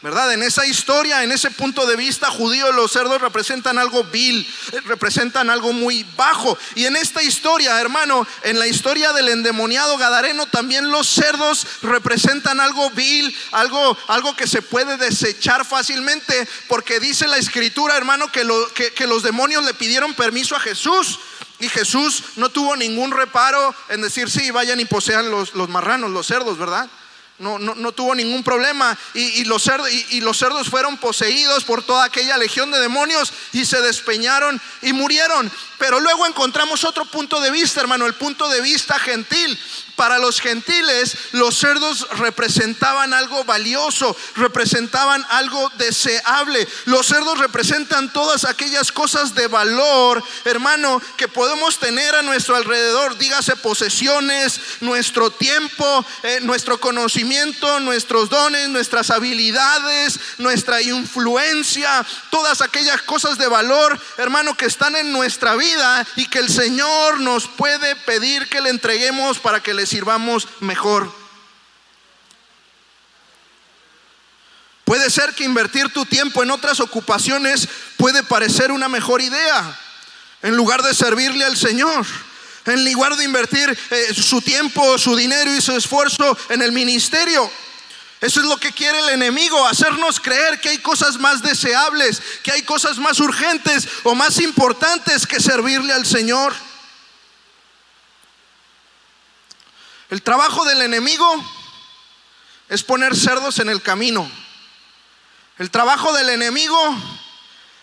¿Verdad? 0.03 0.33
En 0.33 0.43
esa 0.43 0.65
historia, 0.65 1.23
en 1.23 1.31
ese 1.31 1.49
punto 1.49 1.85
de 1.85 1.95
vista 1.95 2.29
judío, 2.29 2.73
los 2.73 2.91
cerdos 2.91 3.21
representan 3.21 3.79
algo 3.79 4.03
vil, 4.03 4.45
representan 4.83 5.49
algo 5.49 5.71
muy 5.71 6.05
bajo. 6.17 6.57
Y 6.75 6.83
en 6.83 6.97
esta 6.97 7.23
historia, 7.23 7.79
hermano, 7.79 8.27
en 8.43 8.59
la 8.59 8.67
historia 8.67 9.13
del 9.13 9.29
endemoniado 9.29 9.97
Gadareno, 9.97 10.45
también 10.47 10.91
los 10.91 11.07
cerdos 11.07 11.65
representan 11.83 12.59
algo 12.59 12.89
vil, 12.89 13.33
algo, 13.53 13.97
algo 14.09 14.35
que 14.35 14.45
se 14.45 14.61
puede 14.61 14.97
desechar 14.97 15.63
fácilmente, 15.63 16.49
porque 16.67 16.99
dice 16.99 17.25
la 17.25 17.37
escritura, 17.37 17.95
hermano, 17.95 18.29
que, 18.29 18.45
que, 18.93 19.07
los 19.07 19.23
demonios 19.23 19.63
le 19.63 19.73
pidieron 19.73 20.13
permiso 20.15 20.57
a 20.57 20.59
Jesús. 20.59 21.17
Y 21.59 21.69
Jesús 21.69 22.23
no 22.35 22.49
tuvo 22.49 22.75
ningún 22.75 23.11
reparo 23.11 23.73
en 23.87 24.01
decir, 24.01 24.29
sí, 24.29 24.51
vayan 24.51 24.81
y 24.81 24.85
posean 24.85 25.31
los, 25.31 25.53
los 25.53 25.69
marranos, 25.69 26.11
los 26.11 26.27
cerdos, 26.27 26.57
¿verdad? 26.57 26.89
No, 27.43 27.59
no, 27.59 27.91
tuvo 27.91 28.15
ningún 28.15 28.43
problema. 28.43 28.97
Y, 29.13 29.43
los 29.43 29.61
cerdos, 29.61 29.89
y, 29.91 30.21
los 30.21 30.37
cerdos 30.37 30.69
fueron 30.69 30.97
poseídos 30.97 31.63
por 31.63 31.83
toda 31.83 32.05
aquella 32.05 32.37
legión 32.37 32.71
de 32.71 32.79
demonios 32.79 33.33
y 33.51 33.65
se 33.65 33.81
despeñaron 33.81 34.59
y 34.81 34.93
murieron. 34.93 35.51
Pero 35.77 35.99
luego 35.99 36.25
encontramos 36.25 36.83
otro 36.85 37.05
punto 37.05 37.41
de 37.41 37.51
vista, 37.51 37.81
hermano, 37.81 38.05
el 38.05 38.13
punto 38.13 38.47
de 38.49 38.61
vista 38.61 38.97
gentil. 38.97 39.59
Para 39.95 40.17
los 40.17 40.41
gentiles, 40.41 41.15
los 41.33 41.57
cerdos 41.57 42.07
representaban 42.17 43.13
algo 43.13 43.43
valioso, 43.43 44.15
representaban 44.35 45.25
algo 45.29 45.69
deseable. 45.77 46.67
Los 46.85 47.07
cerdos 47.07 47.37
representan 47.37 48.11
todas 48.11 48.45
aquellas 48.45 48.91
cosas 48.91 49.35
de 49.35 49.47
valor, 49.47 50.23
hermano, 50.45 51.01
que 51.17 51.27
podemos 51.27 51.79
tener 51.79 52.15
a 52.15 52.23
nuestro 52.23 52.55
alrededor. 52.55 53.17
Dígase 53.17 53.55
posesiones, 53.55 54.59
nuestro 54.81 55.29
tiempo, 55.29 56.05
eh, 56.23 56.39
nuestro 56.41 56.79
conocimiento 56.79 57.03
conocimiento, 57.03 57.79
nuestros 57.79 58.29
dones, 58.29 58.69
nuestras 58.69 59.09
habilidades, 59.09 60.19
nuestra 60.37 60.81
influencia, 60.81 62.05
todas 62.29 62.61
aquellas 62.61 63.01
cosas 63.01 63.37
de 63.37 63.47
valor, 63.47 63.99
hermano, 64.17 64.55
que 64.55 64.65
están 64.65 64.95
en 64.95 65.11
nuestra 65.11 65.55
vida 65.55 66.07
y 66.15 66.27
que 66.27 66.39
el 66.39 66.49
Señor 66.49 67.19
nos 67.19 67.47
puede 67.47 67.95
pedir 67.97 68.47
que 68.47 68.61
le 68.61 68.69
entreguemos 68.69 69.39
para 69.39 69.61
que 69.61 69.73
le 69.73 69.82
sirvamos 69.85 70.47
mejor. 70.59 71.11
Puede 74.83 75.09
ser 75.09 75.33
que 75.33 75.43
invertir 75.43 75.91
tu 75.93 76.05
tiempo 76.05 76.43
en 76.43 76.51
otras 76.51 76.79
ocupaciones 76.79 77.67
puede 77.97 78.21
parecer 78.23 78.71
una 78.71 78.89
mejor 78.89 79.21
idea 79.21 79.79
en 80.41 80.55
lugar 80.55 80.83
de 80.83 80.93
servirle 80.93 81.45
al 81.45 81.57
Señor. 81.57 82.05
En 82.65 82.89
lugar 82.91 83.15
de 83.17 83.25
invertir 83.25 83.77
eh, 83.89 84.13
su 84.13 84.41
tiempo, 84.41 84.97
su 84.97 85.15
dinero 85.15 85.53
y 85.53 85.61
su 85.61 85.75
esfuerzo 85.75 86.37
en 86.49 86.61
el 86.61 86.71
ministerio. 86.71 87.49
Eso 88.21 88.39
es 88.39 88.45
lo 88.45 88.57
que 88.57 88.71
quiere 88.71 88.99
el 88.99 89.09
enemigo, 89.09 89.67
hacernos 89.67 90.21
creer 90.21 90.61
que 90.61 90.69
hay 90.69 90.77
cosas 90.77 91.17
más 91.17 91.41
deseables, 91.41 92.21
que 92.41 92.53
hay 92.53 92.61
cosas 92.61 92.97
más 92.97 93.19
urgentes 93.19 93.85
o 94.03 94.15
más 94.15 94.39
importantes 94.39 95.27
que 95.27 95.41
servirle 95.41 95.91
al 95.91 96.05
Señor. 96.05 96.53
El 100.13 100.21
trabajo 100.21 100.63
del 100.65 100.83
enemigo 100.83 101.43
es 102.69 102.83
poner 102.83 103.15
cerdos 103.15 103.57
en 103.57 103.67
el 103.67 103.81
camino. 103.81 104.29
El 105.57 105.71
trabajo 105.71 106.13
del 106.13 106.29
enemigo 106.29 106.77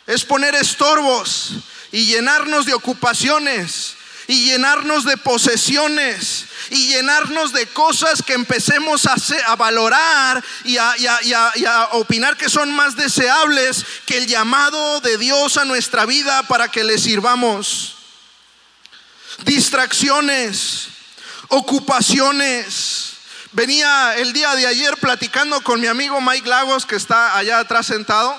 es 0.07 0.25
poner 0.25 0.55
estorbos 0.55 1.55
y 1.91 2.07
llenarnos 2.07 2.67
de 2.67 2.75
ocupaciones 2.75 3.97
y 4.29 4.45
llenarnos 4.45 5.03
de 5.03 5.17
posesiones 5.17 6.45
y 6.71 6.87
llenarnos 6.91 7.53
de 7.53 7.67
cosas 7.67 8.23
que 8.23 8.35
empecemos 8.35 9.09
a, 9.09 9.57
valorar 9.57 10.41
y 10.63 10.77
a, 10.77 10.95
y 10.97 11.65
a 11.65 11.89
opinar 11.95 12.37
que 12.37 12.49
son 12.49 12.71
más 12.71 12.95
deseables 12.95 13.85
que 14.07 14.19
el 14.19 14.29
llamado 14.29 15.01
de 15.01 15.19
Dios 15.19 15.57
a 15.57 15.65
nuestra 15.65 16.07
vida 16.07 16.45
para 16.45 16.71
que 16.71 16.85
le 16.85 16.97
sirvamos. 16.97 17.97
Distracciones, 19.43 20.91
ocupaciones. 21.51 23.15
Venía 23.53 24.17
el 24.17 24.33
día 24.33 24.55
de 24.55 24.67
ayer 24.67 24.97
platicando 24.97 25.61
con 25.61 25.81
mi 25.81 25.87
amigo 25.87 26.21
Mike 26.21 26.49
Lagos, 26.49 26.87
que 26.87 26.97
está 26.97 27.37
allá 27.37 27.59
atrás 27.59 27.87
sentado, 27.87 28.37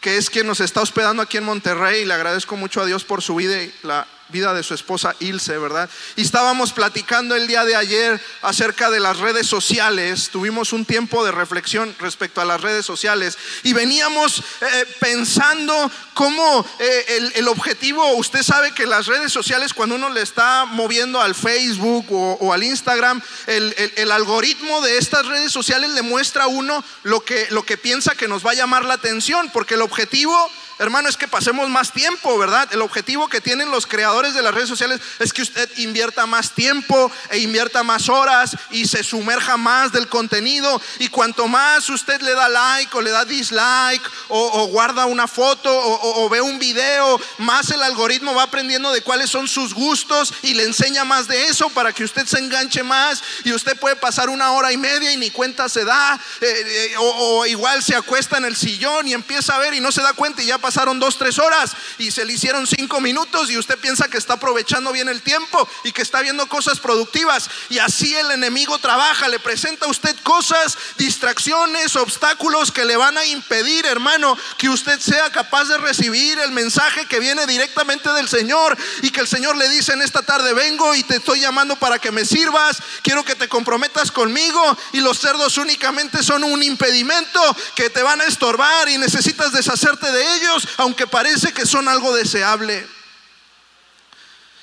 que 0.00 0.16
es 0.16 0.30
quien 0.30 0.46
nos 0.46 0.60
está 0.60 0.80
hospedando 0.80 1.22
aquí 1.22 1.38
en 1.38 1.44
Monterrey. 1.44 2.02
Y 2.02 2.04
le 2.04 2.14
agradezco 2.14 2.56
mucho 2.56 2.80
a 2.82 2.86
Dios 2.86 3.04
por 3.04 3.22
su 3.22 3.34
vida 3.34 3.62
y 3.62 3.74
la 3.82 4.06
vida 4.30 4.54
de 4.54 4.62
su 4.62 4.74
esposa 4.74 5.14
Ilse, 5.20 5.58
¿verdad? 5.58 5.88
Y 6.16 6.22
estábamos 6.22 6.72
platicando 6.72 7.34
el 7.34 7.46
día 7.46 7.64
de 7.64 7.76
ayer 7.76 8.20
acerca 8.42 8.90
de 8.90 9.00
las 9.00 9.18
redes 9.18 9.46
sociales, 9.46 10.30
tuvimos 10.30 10.72
un 10.72 10.84
tiempo 10.84 11.24
de 11.24 11.32
reflexión 11.32 11.94
respecto 11.98 12.40
a 12.40 12.44
las 12.44 12.60
redes 12.60 12.86
sociales 12.86 13.38
y 13.62 13.72
veníamos 13.72 14.42
eh, 14.60 14.86
pensando 14.98 15.90
cómo 16.14 16.66
eh, 16.78 17.32
el, 17.34 17.48
objetivo, 17.48 18.14
usted 18.14 18.42
sabe 18.42 18.72
que 18.72 18.86
las 18.86 19.06
redes 19.06 19.32
sociales 19.32 19.74
cuando 19.74 19.94
uno 19.94 20.10
le 20.10 20.22
está 20.22 20.64
moviendo 20.64 21.20
al 21.20 21.34
Facebook 21.34 22.06
o, 22.10 22.52
al 22.52 22.62
Instagram, 22.62 23.20
el, 23.46 23.74
el, 23.96 24.10
algoritmo 24.10 24.80
de 24.82 24.98
estas 24.98 25.26
redes 25.26 25.52
sociales 25.52 25.90
le 25.90 26.02
muestra 26.02 26.44
a 26.44 26.48
uno 26.48 26.84
lo 27.02 27.24
que, 27.24 27.46
lo 27.50 27.64
que 27.64 27.76
piensa 27.76 28.14
que 28.14 28.28
nos 28.28 28.44
va 28.44 28.52
a 28.52 28.54
llamar 28.54 28.84
la 28.84 28.94
atención, 28.94 29.50
porque 29.52 29.74
el 29.74 29.82
objetivo 29.82 30.50
hermano, 30.80 31.10
es 31.10 31.16
que 31.18 31.28
pasemos 31.28 31.68
más 31.68 31.92
tiempo, 31.92 32.38
¿verdad? 32.38 32.66
El 32.72 32.80
objetivo 32.80 33.28
que 33.28 33.42
tienen 33.42 33.70
los 33.70 33.86
creadores 33.86 34.32
de 34.32 34.40
las 34.40 34.54
redes 34.54 34.68
sociales 34.68 34.98
es 35.18 35.30
que 35.32 35.42
usted 35.42 35.70
invierta 35.76 36.24
más 36.24 36.52
tiempo 36.52 37.12
e 37.28 37.38
invierta 37.38 37.82
más 37.82 38.08
horas 38.08 38.56
y 38.70 38.86
se 38.86 39.04
sumerja 39.04 39.58
más 39.58 39.92
del 39.92 40.08
contenido. 40.08 40.80
Y 40.98 41.08
cuanto 41.08 41.48
más 41.48 41.90
usted 41.90 42.22
le 42.22 42.32
da 42.32 42.48
like 42.48 42.96
o 42.96 43.02
le 43.02 43.10
da 43.10 43.26
dislike 43.26 44.02
o, 44.28 44.68
guarda 44.68 45.04
una 45.04 45.28
foto 45.28 45.70
o, 45.70 46.28
ve 46.30 46.40
un 46.40 46.58
video, 46.58 47.20
más 47.38 47.70
el 47.70 47.82
algoritmo 47.82 48.34
va 48.34 48.44
aprendiendo 48.44 48.90
de 48.90 49.02
cuáles 49.02 49.28
son 49.28 49.48
sus 49.48 49.74
gustos 49.74 50.32
y 50.42 50.54
le 50.54 50.64
enseña 50.64 51.04
más 51.04 51.28
de 51.28 51.48
eso 51.48 51.68
para 51.70 51.92
que 51.92 52.04
usted 52.04 52.26
se 52.26 52.38
enganche 52.38 52.82
más 52.82 53.22
y 53.44 53.52
usted 53.52 53.78
puede 53.78 53.96
pasar 53.96 54.30
una 54.30 54.52
hora 54.52 54.72
y 54.72 54.78
media 54.78 55.12
y 55.12 55.18
ni 55.18 55.30
cuenta 55.30 55.68
se 55.68 55.84
da. 55.84 56.18
Eh, 56.40 56.46
eh, 56.66 56.94
o, 56.98 57.44
igual 57.44 57.82
se 57.82 57.94
acuesta 57.94 58.38
en 58.38 58.46
el 58.46 58.56
sillón 58.56 59.06
y 59.08 59.12
empieza 59.12 59.56
a 59.56 59.58
ver 59.58 59.74
y 59.74 59.80
no 59.80 59.92
se 59.92 60.00
da 60.00 60.14
cuenta 60.14 60.42
y 60.42 60.46
ya 60.46 60.56
pasaron 60.70 61.00
dos, 61.00 61.18
tres 61.18 61.40
horas 61.40 61.72
y 61.98 62.12
se 62.12 62.24
le 62.24 62.34
hicieron 62.34 62.64
cinco 62.64 63.00
minutos 63.00 63.50
y 63.50 63.58
usted 63.58 63.76
piensa 63.76 64.06
que 64.06 64.18
está 64.18 64.34
aprovechando 64.34 64.92
bien 64.92 65.08
el 65.08 65.20
tiempo 65.20 65.68
y 65.82 65.90
que 65.90 66.02
está 66.02 66.20
viendo 66.20 66.46
cosas 66.46 66.78
productivas. 66.78 67.50
Y 67.70 67.80
así 67.80 68.14
el 68.14 68.30
enemigo 68.30 68.78
trabaja, 68.78 69.26
le 69.26 69.40
presenta 69.40 69.86
a 69.86 69.88
usted 69.88 70.14
cosas, 70.22 70.78
distracciones, 70.96 71.96
obstáculos 71.96 72.70
que 72.70 72.84
le 72.84 72.96
van 72.96 73.18
a 73.18 73.24
impedir, 73.24 73.84
hermano, 73.84 74.38
que 74.58 74.68
usted 74.68 75.00
sea 75.00 75.28
capaz 75.30 75.64
de 75.64 75.76
recibir 75.78 76.38
el 76.38 76.52
mensaje 76.52 77.04
que 77.06 77.18
viene 77.18 77.44
directamente 77.46 78.12
del 78.12 78.28
Señor 78.28 78.78
y 79.02 79.10
que 79.10 79.22
el 79.22 79.26
Señor 79.26 79.56
le 79.56 79.68
dice 79.70 79.94
en 79.94 80.02
esta 80.02 80.22
tarde, 80.22 80.54
vengo 80.54 80.94
y 80.94 81.02
te 81.02 81.16
estoy 81.16 81.40
llamando 81.40 81.74
para 81.80 81.98
que 81.98 82.12
me 82.12 82.24
sirvas, 82.24 82.78
quiero 83.02 83.24
que 83.24 83.34
te 83.34 83.48
comprometas 83.48 84.12
conmigo 84.12 84.78
y 84.92 85.00
los 85.00 85.18
cerdos 85.18 85.58
únicamente 85.58 86.22
son 86.22 86.44
un 86.44 86.62
impedimento 86.62 87.40
que 87.74 87.90
te 87.90 88.04
van 88.04 88.20
a 88.20 88.26
estorbar 88.26 88.88
y 88.88 88.98
necesitas 88.98 89.50
deshacerte 89.50 90.12
de 90.12 90.36
ellos 90.36 90.59
aunque 90.76 91.06
parece 91.06 91.52
que 91.52 91.66
son 91.66 91.88
algo 91.88 92.14
deseable. 92.14 92.86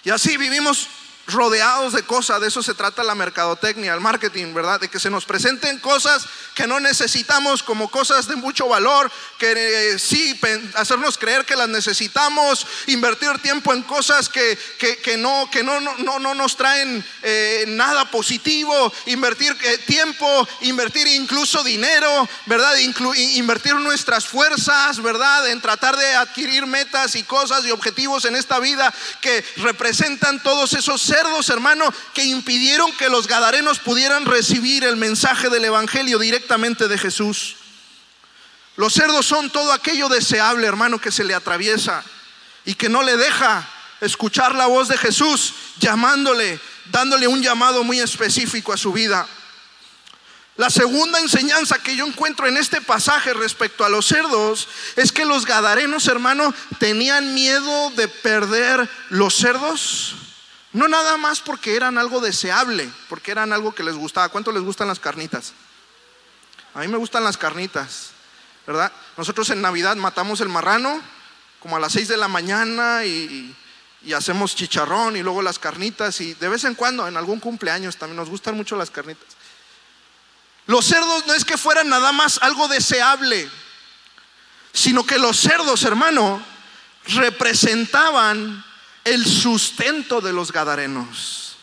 Y 0.03 0.09
así 0.09 0.37
vivimos 0.37 0.87
rodeados 1.27 1.91
de 1.91 2.03
cosas, 2.03 2.39
de 2.39 2.47
eso 2.47 2.63
se 2.63 2.73
trata 2.73 3.03
la 3.03 3.13
mercadotecnia, 3.13 3.93
el 3.93 3.99
marketing, 3.99 4.53
¿verdad? 4.53 4.79
De 4.79 4.87
que 4.87 4.99
se 4.99 5.09
nos 5.09 5.25
presenten 5.25 5.79
cosas 5.79 6.25
que 6.55 6.65
no 6.67 6.79
necesitamos 6.79 7.61
como 7.63 7.91
cosas 7.91 8.27
de 8.27 8.37
mucho 8.37 8.67
valor, 8.67 9.11
que 9.37 9.91
eh, 9.91 9.99
sí, 9.99 10.39
hacernos 10.75 11.17
creer 11.17 11.45
que 11.45 11.57
las 11.57 11.67
necesitamos, 11.67 12.65
invertir 12.87 13.37
tiempo 13.39 13.73
en 13.73 13.83
cosas 13.83 14.29
que, 14.29 14.57
que, 15.03 15.17
no, 15.17 15.49
que 15.51 15.63
no, 15.63 15.79
no, 15.81 16.19
no, 16.19 16.33
nos 16.33 16.55
traen 16.55 17.05
eh, 17.21 17.65
nada 17.67 18.09
positivo, 18.09 18.91
invertir 19.05 19.55
eh, 19.63 19.77
tiempo, 19.79 20.47
invertir 20.61 21.07
incluso 21.07 21.63
dinero, 21.63 22.27
¿verdad? 22.45 22.75
invertir 22.77 23.75
nuestras 23.75 24.25
fuerzas, 24.25 25.01
¿verdad? 25.01 25.49
En 25.49 25.61
tratar 25.61 25.97
de 25.97 26.15
adquirir 26.15 26.65
metas 26.65 27.15
y 27.15 27.23
cosas 27.23 27.65
y 27.65 27.71
objetivos 27.71 28.23
en 28.25 28.35
esta 28.35 28.59
vida 28.59 28.93
que 29.19 29.43
representan 29.57 30.41
todos 30.41 30.73
esos 30.73 31.01
cerdos, 31.17 31.49
hermano, 31.49 31.91
que 32.13 32.23
impidieron 32.25 32.91
que 32.93 33.09
los 33.09 33.27
gadarenos 33.27 33.79
pudieran 33.79 34.25
recibir 34.25 34.83
el 34.83 34.97
mensaje 34.97 35.49
del 35.49 35.65
Evangelio 35.65 36.19
directamente 36.19 36.87
de 36.87 36.97
Jesús. 36.97 37.55
Los 38.75 38.93
cerdos 38.93 39.25
son 39.25 39.49
todo 39.49 39.73
aquello 39.73 40.09
deseable, 40.09 40.67
hermano, 40.67 41.01
que 41.01 41.11
se 41.11 41.23
le 41.23 41.33
atraviesa 41.33 42.03
y 42.65 42.75
que 42.75 42.89
no 42.89 43.01
le 43.01 43.17
deja 43.17 43.67
escuchar 43.99 44.53
la 44.53 44.67
voz 44.67 44.89
de 44.89 44.97
Jesús 44.97 45.53
llamándole, 45.79 46.59
dándole 46.91 47.27
un 47.27 47.41
llamado 47.41 47.83
muy 47.83 47.99
específico 47.99 48.71
a 48.71 48.77
su 48.77 48.93
vida. 48.93 49.27
La 50.55 50.69
segunda 50.69 51.19
enseñanza 51.19 51.79
que 51.79 51.95
yo 51.95 52.05
encuentro 52.05 52.47
en 52.47 52.57
este 52.57 52.81
pasaje 52.81 53.33
respecto 53.33 53.85
a 53.85 53.89
los 53.89 54.05
cerdos 54.05 54.67
es 54.95 55.11
que 55.11 55.25
los 55.25 55.45
gadarenos, 55.47 56.07
hermano, 56.07 56.53
tenían 56.77 57.33
miedo 57.33 57.89
de 57.91 58.07
perder 58.07 58.87
los 59.09 59.35
cerdos 59.35 60.15
no 60.77 60.87
nada 60.87 61.17
más 61.17 61.41
porque 61.41 61.75
eran 61.75 61.97
algo 61.97 62.21
deseable, 62.21 62.87
porque 63.09 63.31
eran 63.31 63.51
algo 63.51 63.73
que 63.73 63.83
les 63.83 63.95
gustaba. 63.95 64.29
¿Cuánto 64.29 64.51
les 64.51 64.61
gustan 64.61 64.87
las 64.87 64.99
carnitas? 64.99 65.53
A 66.75 66.81
mí 66.81 66.87
me 66.87 66.97
gustan 66.97 67.23
las 67.23 67.35
carnitas, 67.35 68.11
¿verdad? 68.67 68.91
Nosotros 69.17 69.49
en 69.49 69.61
Navidad 69.61 69.95
matamos 69.95 70.39
el 70.39 70.49
marrano 70.49 71.01
como 71.59 71.75
a 71.75 71.79
las 71.79 71.93
6 71.93 72.07
de 72.09 72.17
la 72.17 72.27
mañana 72.27 73.03
y, 73.05 73.55
y 74.03 74.13
hacemos 74.13 74.55
chicharrón 74.55 75.15
y 75.17 75.23
luego 75.23 75.41
las 75.41 75.57
carnitas 75.57 76.21
y 76.21 76.35
de 76.35 76.47
vez 76.47 76.63
en 76.63 76.75
cuando 76.75 77.07
en 77.07 77.17
algún 77.17 77.39
cumpleaños 77.39 77.97
también 77.97 78.17
nos 78.17 78.29
gustan 78.29 78.55
mucho 78.55 78.75
las 78.75 78.91
carnitas. 78.91 79.35
Los 80.67 80.85
cerdos 80.85 81.25
no 81.25 81.33
es 81.33 81.43
que 81.43 81.57
fueran 81.57 81.89
nada 81.89 82.11
más 82.11 82.37
algo 82.43 82.67
deseable, 82.67 83.49
sino 84.73 85.03
que 85.07 85.17
los 85.17 85.39
cerdos, 85.39 85.81
hermano, 85.83 86.39
representaban 87.07 88.63
el 89.07 89.25
sustento 89.25 90.19
de 90.19 90.33
los 90.33 90.51
gadarenos. 90.51 91.55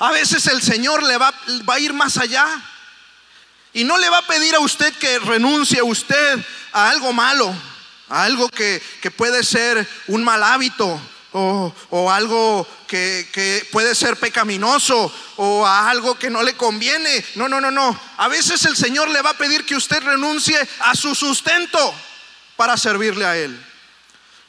A 0.00 0.10
veces 0.10 0.46
el 0.48 0.60
Señor 0.60 1.02
le 1.04 1.16
va, 1.16 1.32
a 1.68 1.78
ir 1.78 1.92
más 1.92 2.16
allá 2.16 2.44
y 3.72 3.84
no 3.84 3.98
le 3.98 4.10
va 4.10 4.18
a 4.18 4.26
pedir 4.26 4.54
a 4.56 4.58
usted 4.58 4.92
que 4.94 5.20
renuncie 5.20 5.78
a 5.78 5.84
usted 5.84 6.44
a 6.72 6.90
algo 6.90 7.12
malo, 7.12 7.54
a 8.08 8.24
algo 8.24 8.48
que, 8.48 8.82
puede 9.16 9.44
ser 9.44 9.88
un 10.08 10.24
mal 10.24 10.42
hábito 10.42 11.00
o, 11.30 11.72
o 11.90 12.10
algo 12.10 12.66
que, 12.88 13.28
que, 13.32 13.68
puede 13.70 13.94
ser 13.94 14.16
pecaminoso 14.16 15.14
o 15.36 15.64
a 15.64 15.88
algo 15.88 16.18
que 16.18 16.30
no 16.30 16.42
le 16.42 16.56
conviene. 16.56 17.24
No, 17.36 17.48
no, 17.48 17.60
no, 17.60 17.70
no. 17.70 17.98
A 18.16 18.26
veces 18.26 18.64
el 18.64 18.76
Señor 18.76 19.08
le 19.08 19.22
va 19.22 19.30
a 19.30 19.38
pedir 19.38 19.64
que 19.64 19.76
usted 19.76 20.02
renuncie 20.02 20.58
a 20.80 20.96
su 20.96 21.14
sustento 21.14 21.94
para 22.56 22.76
servirle 22.76 23.24
a 23.24 23.36
Él. 23.36 23.71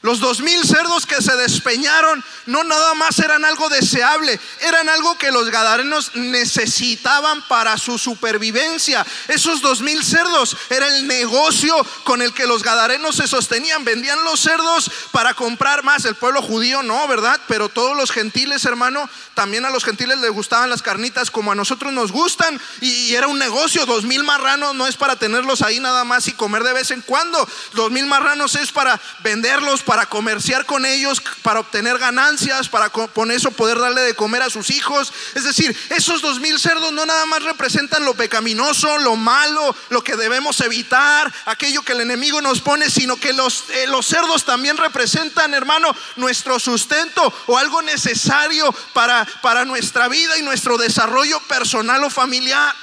Los 0.04 0.20
dos 0.20 0.42
mil 0.42 0.62
cerdos 0.66 1.06
que 1.06 1.22
se 1.22 1.34
despeñaron 1.34 2.22
no 2.44 2.62
nada 2.62 2.92
más 2.92 3.18
eran 3.20 3.42
algo 3.46 3.70
deseable, 3.70 4.38
eran 4.60 4.90
algo 4.90 5.16
que 5.16 5.30
los 5.30 5.48
gadarenos 5.48 6.14
necesitaban 6.14 7.40
para 7.48 7.78
su 7.78 7.96
supervivencia. 7.96 9.06
Esos 9.28 9.62
dos 9.62 9.80
mil 9.80 10.04
cerdos 10.04 10.58
era 10.68 10.86
el 10.88 11.06
negocio 11.06 11.74
con 12.04 12.20
el 12.20 12.34
que 12.34 12.46
los 12.46 12.62
gadarenos 12.62 13.16
se 13.16 13.26
sostenían. 13.26 13.86
Vendían 13.86 14.22
los 14.24 14.40
cerdos 14.40 14.90
para 15.10 15.32
comprar 15.32 15.82
más. 15.84 16.04
El 16.04 16.16
pueblo 16.16 16.42
judío 16.42 16.82
no, 16.82 17.08
¿verdad? 17.08 17.40
Pero 17.48 17.70
todos 17.70 17.96
los 17.96 18.10
gentiles, 18.10 18.66
hermano, 18.66 19.08
también 19.32 19.64
a 19.64 19.70
los 19.70 19.84
gentiles 19.84 20.18
les 20.18 20.32
gustaban 20.32 20.68
las 20.68 20.82
carnitas 20.82 21.30
como 21.30 21.50
a 21.50 21.54
nosotros 21.54 21.94
nos 21.94 22.12
gustan. 22.12 22.60
Y, 22.82 23.14
era 23.14 23.26
un 23.26 23.38
negocio. 23.38 23.86
Dos 23.86 24.04
mil 24.04 24.22
marranos 24.22 24.74
no 24.74 24.86
es 24.86 24.96
para 24.98 25.16
tenerlos 25.16 25.62
ahí 25.62 25.80
nada 25.80 26.04
más 26.04 26.28
y 26.28 26.34
comer 26.34 26.62
de 26.62 26.74
vez 26.74 26.90
en 26.90 27.00
cuando. 27.00 27.48
Dos 27.72 27.90
mil 27.90 28.04
marranos 28.04 28.54
es 28.56 28.70
para 28.70 29.00
venderlos, 29.22 29.82
para 29.94 30.06
comerciar 30.06 30.66
con 30.66 30.84
ellos, 30.84 31.22
para 31.42 31.60
obtener 31.60 31.98
ganancias, 31.98 32.68
para 32.68 32.88
con 32.88 33.30
eso 33.30 33.52
poder 33.52 33.78
darle 33.78 34.00
de 34.00 34.16
comer 34.16 34.42
a 34.42 34.50
sus 34.50 34.70
hijos. 34.70 35.12
Es 35.36 35.44
decir, 35.44 35.72
esos 35.90 36.20
dos 36.20 36.40
mil 36.40 36.58
cerdos 36.58 36.92
no 36.92 37.06
nada 37.06 37.24
más 37.26 37.44
representan 37.44 38.04
lo 38.04 38.14
pecaminoso, 38.14 38.98
lo 38.98 39.14
malo, 39.14 39.76
lo 39.90 40.02
que 40.02 40.16
debemos 40.16 40.60
evitar, 40.62 41.32
aquello 41.44 41.82
que 41.82 41.92
el 41.92 42.00
enemigo 42.00 42.40
nos 42.40 42.60
pone, 42.60 42.90
sino 42.90 43.18
que 43.18 43.32
los, 43.34 43.70
eh, 43.70 43.86
los 43.86 44.04
cerdos 44.04 44.44
también 44.44 44.76
representan, 44.78 45.54
hermano, 45.54 45.94
nuestro 46.16 46.58
sustento 46.58 47.32
o 47.46 47.56
algo 47.56 47.80
necesario 47.80 48.74
para, 48.94 49.24
para 49.42 49.64
nuestra 49.64 50.08
vida 50.08 50.36
y 50.36 50.42
nuestro 50.42 50.76
desarrollo 50.76 51.38
personal 51.42 52.02
o 52.02 52.10
familiar. 52.10 52.74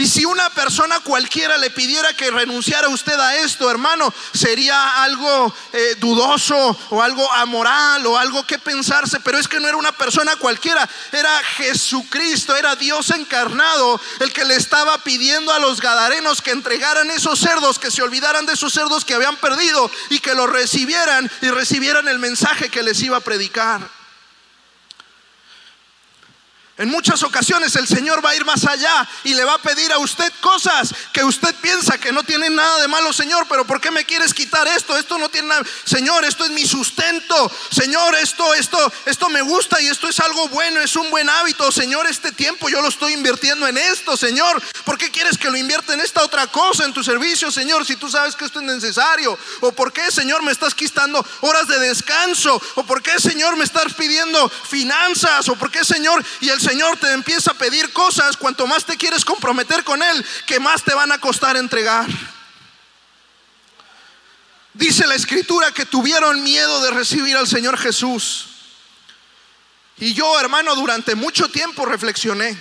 Y 0.00 0.06
si 0.06 0.24
una 0.24 0.48
persona 0.48 0.98
cualquiera 1.00 1.58
le 1.58 1.68
pidiera 1.68 2.14
que 2.14 2.30
renunciara 2.30 2.88
usted 2.88 3.20
a 3.20 3.36
esto, 3.36 3.70
hermano, 3.70 4.10
sería 4.32 5.02
algo 5.02 5.54
eh, 5.74 5.94
dudoso 6.00 6.56
o 6.88 7.02
algo 7.02 7.30
amoral 7.34 8.06
o 8.06 8.16
algo 8.16 8.46
que 8.46 8.58
pensarse, 8.58 9.20
pero 9.20 9.36
es 9.36 9.46
que 9.46 9.60
no 9.60 9.68
era 9.68 9.76
una 9.76 9.92
persona 9.92 10.36
cualquiera, 10.36 10.88
era 11.12 11.44
Jesucristo, 11.58 12.56
era 12.56 12.76
Dios 12.76 13.10
encarnado 13.10 14.00
el 14.20 14.32
que 14.32 14.46
le 14.46 14.54
estaba 14.54 14.96
pidiendo 15.04 15.52
a 15.52 15.58
los 15.58 15.82
gadarenos 15.82 16.40
que 16.40 16.52
entregaran 16.52 17.10
esos 17.10 17.38
cerdos, 17.38 17.78
que 17.78 17.90
se 17.90 18.00
olvidaran 18.00 18.46
de 18.46 18.54
esos 18.54 18.72
cerdos 18.72 19.04
que 19.04 19.12
habían 19.12 19.36
perdido 19.36 19.90
y 20.08 20.20
que 20.20 20.34
los 20.34 20.48
recibieran 20.48 21.30
y 21.42 21.50
recibieran 21.50 22.08
el 22.08 22.18
mensaje 22.18 22.70
que 22.70 22.82
les 22.82 23.02
iba 23.02 23.18
a 23.18 23.20
predicar. 23.20 23.99
En 26.80 26.88
muchas 26.88 27.22
ocasiones 27.22 27.76
el 27.76 27.86
Señor 27.86 28.24
va 28.24 28.30
a 28.30 28.36
ir 28.36 28.46
más 28.46 28.64
allá 28.64 29.06
y 29.22 29.34
le 29.34 29.44
va 29.44 29.52
a 29.52 29.58
pedir 29.58 29.92
a 29.92 29.98
usted 29.98 30.32
cosas 30.40 30.94
que 31.12 31.22
usted 31.22 31.54
piensa 31.56 31.98
que 31.98 32.10
no 32.10 32.22
tienen 32.22 32.54
nada 32.54 32.80
de 32.80 32.88
malo, 32.88 33.12
Señor, 33.12 33.44
pero 33.50 33.66
¿por 33.66 33.82
qué 33.82 33.90
me 33.90 34.06
quieres 34.06 34.32
quitar 34.32 34.66
esto? 34.66 34.96
Esto 34.96 35.18
no 35.18 35.28
tiene 35.28 35.48
nada. 35.48 35.62
Señor, 35.84 36.24
esto 36.24 36.42
es 36.46 36.50
mi 36.52 36.66
sustento. 36.66 37.52
Señor, 37.70 38.14
esto 38.14 38.54
esto 38.54 38.78
esto 39.04 39.28
me 39.28 39.42
gusta 39.42 39.78
y 39.82 39.88
esto 39.88 40.08
es 40.08 40.20
algo 40.20 40.48
bueno, 40.48 40.80
es 40.80 40.96
un 40.96 41.10
buen 41.10 41.28
hábito. 41.28 41.70
Señor, 41.70 42.06
este 42.06 42.32
tiempo 42.32 42.70
yo 42.70 42.80
lo 42.80 42.88
estoy 42.88 43.12
invirtiendo 43.12 43.68
en 43.68 43.76
esto, 43.76 44.16
Señor. 44.16 44.62
¿Por 44.86 44.96
qué 44.96 45.10
quieres 45.10 45.36
que 45.36 45.50
lo 45.50 45.58
invierta 45.58 45.92
en 45.92 46.00
esta 46.00 46.24
otra 46.24 46.46
cosa 46.46 46.86
en 46.86 46.94
tu 46.94 47.04
servicio, 47.04 47.50
Señor, 47.50 47.84
si 47.84 47.96
tú 47.96 48.08
sabes 48.08 48.34
que 48.34 48.46
esto 48.46 48.60
es 48.60 48.64
necesario? 48.64 49.38
¿O 49.60 49.72
por 49.72 49.92
qué, 49.92 50.10
Señor, 50.10 50.42
me 50.42 50.52
estás 50.52 50.74
quitando 50.74 51.22
horas 51.42 51.68
de 51.68 51.78
descanso? 51.78 52.58
¿O 52.76 52.84
por 52.84 53.02
qué, 53.02 53.20
Señor, 53.20 53.54
me 53.56 53.64
estás 53.64 53.92
pidiendo 53.92 54.48
finanzas? 54.48 55.46
¿O 55.50 55.56
por 55.56 55.70
qué, 55.70 55.84
Señor, 55.84 56.24
y 56.40 56.48
el 56.48 56.58
Señor 56.58 56.69
te 57.00 57.12
empieza 57.12 57.52
a 57.52 57.54
pedir 57.54 57.92
cosas, 57.92 58.36
cuanto 58.36 58.66
más 58.66 58.84
te 58.84 58.96
quieres 58.96 59.24
comprometer 59.24 59.84
con 59.84 60.02
Él, 60.02 60.24
que 60.46 60.60
más 60.60 60.82
te 60.82 60.94
van 60.94 61.12
a 61.12 61.18
costar 61.18 61.56
entregar. 61.56 62.06
Dice 64.74 65.06
la 65.06 65.14
escritura 65.14 65.72
que 65.72 65.84
tuvieron 65.84 66.42
miedo 66.42 66.82
de 66.82 66.90
recibir 66.90 67.36
al 67.36 67.48
Señor 67.48 67.76
Jesús. 67.76 68.46
Y 69.98 70.14
yo, 70.14 70.38
hermano, 70.38 70.74
durante 70.76 71.14
mucho 71.14 71.48
tiempo 71.48 71.84
reflexioné. 71.84 72.56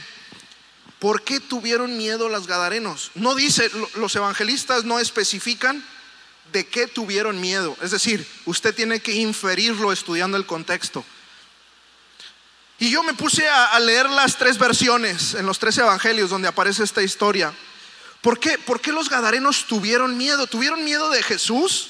¿Por 0.99 1.23
qué 1.23 1.39
tuvieron 1.39 1.97
miedo 1.97 2.27
los 2.27 2.45
gadarenos? 2.45 3.11
No 3.15 3.35
dice, 3.35 3.71
los 3.95 4.15
evangelistas 4.15 4.83
no 4.83 4.99
especifican 4.99 5.85
de 6.51 6.67
qué 6.67 6.87
tuvieron 6.87 7.39
miedo. 7.39 7.77
Es 7.81 7.91
decir, 7.91 8.27
usted 8.45 8.75
tiene 8.75 8.99
que 8.99 9.13
inferirlo 9.13 9.93
estudiando 9.93 10.35
el 10.35 10.45
contexto. 10.45 11.05
Y 12.79 12.89
yo 12.89 13.03
me 13.03 13.13
puse 13.13 13.47
a, 13.47 13.77
leer 13.79 14.09
las 14.09 14.37
tres 14.37 14.57
versiones 14.57 15.33
en 15.33 15.45
los 15.45 15.59
tres 15.59 15.77
evangelios 15.77 16.29
donde 16.29 16.47
aparece 16.47 16.83
esta 16.83 17.03
historia. 17.03 17.53
¿Por 18.21 18.39
qué? 18.39 18.57
¿Por 18.57 18.79
qué 18.79 18.93
los 18.93 19.09
gadarenos 19.09 19.65
tuvieron 19.67 20.17
miedo? 20.17 20.47
¿Tuvieron 20.47 20.85
miedo 20.85 21.09
de 21.09 21.21
Jesús? 21.21 21.89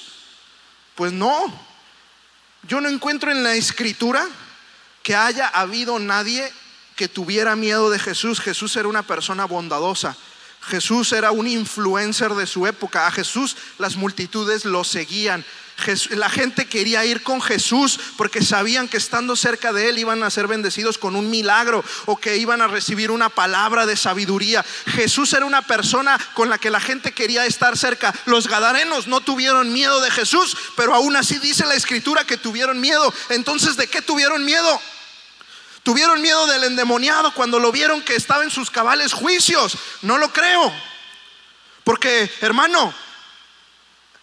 Pues 0.96 1.14
no. 1.14 1.70
Yo 2.68 2.82
no 2.82 2.90
encuentro 2.90 3.32
en 3.32 3.44
la 3.44 3.54
escritura 3.54 4.28
que 5.04 5.16
haya 5.16 5.48
habido 5.48 6.00
nadie 6.00 6.52
que 6.96 7.08
tuviera 7.08 7.56
miedo 7.56 7.92
de 7.92 8.00
Jesús. 8.00 8.40
Jesús 8.40 8.76
era 8.76 8.88
una 8.88 9.04
persona 9.04 9.46
bondadosa. 9.46 10.18
Jesús 10.62 11.12
era 11.14 11.32
un 11.32 11.48
influencer 11.48 12.34
de 12.34 12.48
su 12.48 12.66
época. 12.66 13.06
A 13.06 13.12
Jesús 13.12 13.56
las 13.78 13.96
multitudes 13.96 14.66
lo 14.66 14.84
seguían 14.84 15.46
la 16.12 16.30
gente 16.30 16.68
quería 16.68 17.06
ir 17.06 17.24
con 17.24 17.42
Jesús 17.42 18.00
porque 18.18 18.44
sabían 18.44 18.88
que 18.88 18.98
estando 18.98 19.36
cerca 19.36 19.74
de 19.74 19.90
Él 19.90 20.00
iban 20.00 20.24
a 20.24 20.30
ser 20.30 20.48
bendecidos 20.48 20.98
con 20.98 21.16
un 21.16 21.30
milagro 21.30 21.84
o 22.06 22.18
que 22.18 22.38
iban 22.38 22.62
a 22.62 22.68
recibir 22.68 23.12
una 23.12 23.30
palabra 23.30 23.86
de 23.86 23.98
sabiduría. 23.98 24.66
Jesús 24.88 25.34
era 25.34 25.46
una 25.46 25.62
persona 25.62 26.20
con 26.34 26.50
la 26.50 26.58
que 26.58 26.70
la 26.70 26.80
gente 26.80 27.12
quería 27.12 27.46
estar 27.46 27.78
cerca. 27.78 28.14
Los 28.26 28.48
gadarenos 28.48 29.08
no 29.08 29.22
tuvieron 29.22 29.72
miedo 29.74 30.02
de 30.02 30.12
Jesús, 30.12 30.56
pero 30.76 30.94
aún 30.94 31.16
así 31.16 31.40
dice 31.40 31.66
la 31.66 31.76
escritura 31.76 32.24
que 32.26 32.38
tuvieron 32.38 32.80
miedo. 32.80 33.14
Entonces, 33.30 33.78
¿de 33.78 33.88
qué 33.88 34.02
tuvieron 34.02 34.46
miedo? 34.46 34.82
Tuvieron 35.84 36.22
miedo 36.22 36.46
del 36.48 36.66
endemoniado 36.66 37.34
cuando 37.34 37.60
lo 37.60 37.72
vieron 37.72 38.02
que 38.02 38.16
estaba 38.16 38.44
en 38.44 38.52
sus 38.52 38.70
cabales 38.70 39.14
juicios. 39.14 39.78
No 40.02 40.18
lo 40.18 40.32
creo. 40.32 40.74
Porque, 41.84 42.32
hermano, 42.42 42.94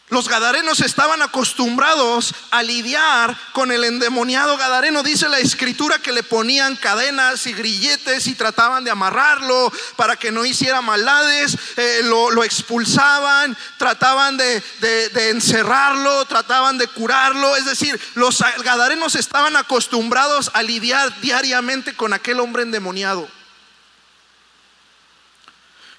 los 0.09 0.29
gadarenos 0.29 0.81
estaban 0.81 1.21
acostumbrados 1.21 2.33
a 2.53 2.62
lidiar 2.62 3.37
con 3.53 3.73
el 3.73 3.83
endemoniado 3.83 4.57
gadareno. 4.57 5.03
Dice 5.03 5.29
la 5.29 5.40
escritura 5.40 5.99
que 5.99 6.12
le 6.12 6.23
ponían 6.23 6.77
cadenas 6.77 7.47
y 7.49 7.53
grilletes 7.53 8.29
y 8.29 8.37
trataban 8.37 8.85
de 8.85 8.92
amarrarlo 8.92 9.73
para 9.97 10.14
que 10.14 10.31
no 10.31 10.45
hiciera 10.45 10.81
maldades. 10.81 11.59
Eh, 11.77 12.03
lo, 12.05 12.45
expulsaban, 12.45 13.57
trataban 13.79 14.37
de, 14.37 14.62
de 14.81 15.31
encerrarlo, 15.31 16.25
trataban 16.27 16.79
de 16.79 16.87
curarlo. 16.87 17.57
Es 17.57 17.64
decir, 17.64 18.01
los 18.14 18.45
gadarenos 18.62 19.16
estaban 19.16 19.57
acostumbrados 19.57 20.53
a 20.55 20.62
lidiar 20.62 21.21
diariamente 21.21 21.97
con 21.97 22.12
aquel 22.12 22.38
hombre 22.38 22.62
endemoniado. 22.62 23.29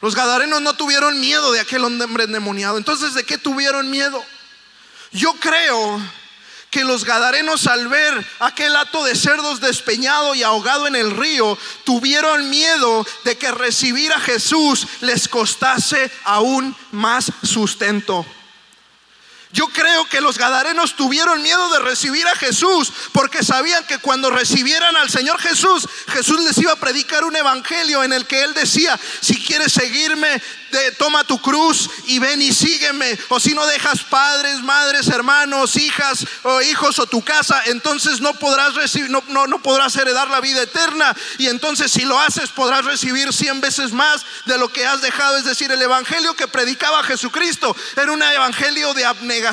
Los 0.02 0.16
gadarenos 0.16 0.62
no 0.62 0.76
tuvieron 0.76 1.20
miedo 1.20 1.52
de 1.52 1.60
aquel 1.60 1.84
hombre 1.84 2.26
endemoniado. 2.26 2.78
Entonces, 2.78 3.14
¿de 3.14 3.24
qué 3.24 3.38
tuvieron 3.38 3.90
miedo? 3.90 4.24
Yo 5.12 5.34
creo 5.40 6.02
que 6.70 6.84
los 6.84 7.06
gadarenos 7.06 7.66
al 7.66 7.88
ver 7.88 8.28
aquel 8.40 8.76
hato 8.76 9.04
de 9.04 9.16
cerdos 9.16 9.62
despeñado 9.62 10.36
y 10.36 10.44
ahogado 10.44 10.86
en 10.86 10.96
el 10.96 11.16
río, 11.16 11.58
tuvieron 11.86 12.50
miedo 12.50 13.06
de 13.24 13.38
que 13.38 13.52
recibir 13.52 14.12
a 14.12 14.20
Jesús 14.20 14.86
les 15.02 15.28
costase 15.28 16.12
aún 16.26 16.76
más 16.92 17.32
sustento. 17.44 18.26
Yo 19.58 19.68
creo 19.70 20.08
que 20.08 20.22
los 20.22 20.38
gadarenos 20.38 20.96
tuvieron 20.96 21.42
miedo 21.42 21.68
de 21.72 21.80
recibir 21.80 22.28
a 22.28 22.36
Jesús 22.36 22.94
porque 23.12 23.42
sabían 23.42 23.84
que 23.88 23.98
cuando 23.98 24.30
recibieran 24.30 24.96
al 24.96 25.10
Señor 25.10 25.40
Jesús, 25.40 25.90
Jesús 26.10 26.40
les 26.42 26.60
iba 26.60 26.74
a 26.74 26.80
predicar 26.80 27.24
un 27.24 27.36
evangelio 27.36 28.04
en 28.04 28.14
el 28.14 28.28
que 28.28 28.44
Él 28.44 28.54
decía, 28.54 29.00
si 29.20 29.44
quieres 29.44 29.74
seguirme, 29.74 30.40
toma 31.00 31.24
tu 31.24 31.42
cruz 31.42 31.90
y 32.06 32.20
ven 32.20 32.40
y 32.40 32.54
sígueme. 32.54 33.18
O 33.30 33.40
si 33.40 33.56
no 33.56 33.66
dejas 33.66 34.04
padres, 34.04 34.62
madres, 34.62 35.08
hermanos, 35.08 35.76
hijas 35.76 36.28
o 36.44 36.62
hijos 36.62 37.00
o 37.00 37.08
tu 37.08 37.24
casa, 37.24 37.60
entonces 37.66 38.22
no 38.22 38.36
podrás 38.36 38.76
recibir, 38.76 39.10
no, 39.10 39.24
no, 39.30 39.48
no 39.48 39.60
podrás 39.64 39.96
heredar 39.96 40.30
la 40.30 40.40
vida 40.40 40.62
eterna. 40.62 41.16
Y 41.40 41.48
entonces 41.48 41.92
si 41.92 42.02
lo 42.02 42.20
haces 42.20 42.52
podrás 42.52 42.86
recibir 42.86 43.34
cien 43.34 43.60
veces 43.60 43.92
más 43.92 44.24
de 44.46 44.60
lo 44.60 44.72
que 44.72 44.86
has 44.86 45.02
dejado. 45.02 45.38
Es 45.38 45.46
decir, 45.46 45.72
el 45.72 45.82
evangelio 45.82 46.36
que 46.36 46.48
predicaba 46.48 47.02
Jesucristo 47.02 47.76
era 47.96 48.12
un 48.12 48.22
evangelio 48.22 48.94
de 48.94 49.06
abnegación, 49.06 49.47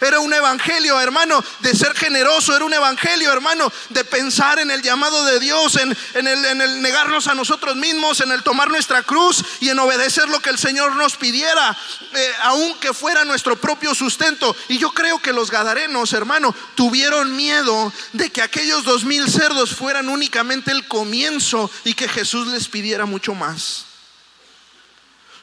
era 0.00 0.20
un 0.20 0.32
evangelio, 0.32 1.00
hermano, 1.00 1.42
de 1.60 1.74
ser 1.74 1.94
generoso, 1.94 2.54
era 2.54 2.64
un 2.64 2.74
evangelio, 2.74 3.32
hermano, 3.32 3.72
de 3.90 4.04
pensar 4.04 4.58
en 4.58 4.70
el 4.70 4.82
llamado 4.82 5.24
de 5.24 5.38
Dios, 5.38 5.76
en, 5.76 5.96
en, 6.14 6.26
el, 6.26 6.44
en 6.44 6.60
el 6.60 6.82
negarnos 6.82 7.28
a 7.28 7.34
nosotros 7.34 7.76
mismos, 7.76 8.20
en 8.20 8.32
el 8.32 8.42
tomar 8.42 8.70
nuestra 8.70 9.02
cruz 9.02 9.44
y 9.60 9.68
en 9.68 9.78
obedecer 9.78 10.28
lo 10.28 10.40
que 10.40 10.50
el 10.50 10.58
Señor 10.58 10.96
nos 10.96 11.16
pidiera, 11.16 11.76
eh, 12.14 12.32
aunque 12.42 12.92
fuera 12.92 13.24
nuestro 13.24 13.56
propio 13.56 13.94
sustento. 13.94 14.54
Y 14.68 14.78
yo 14.78 14.90
creo 14.90 15.20
que 15.20 15.32
los 15.32 15.50
gadarenos, 15.50 16.12
hermano, 16.12 16.54
tuvieron 16.74 17.36
miedo 17.36 17.92
de 18.12 18.30
que 18.30 18.42
aquellos 18.42 18.84
dos 18.84 19.04
mil 19.04 19.30
cerdos 19.30 19.74
fueran 19.74 20.08
únicamente 20.08 20.70
el 20.70 20.86
comienzo 20.86 21.70
y 21.84 21.94
que 21.94 22.08
Jesús 22.08 22.48
les 22.48 22.68
pidiera 22.68 23.06
mucho 23.06 23.34
más. 23.34 23.84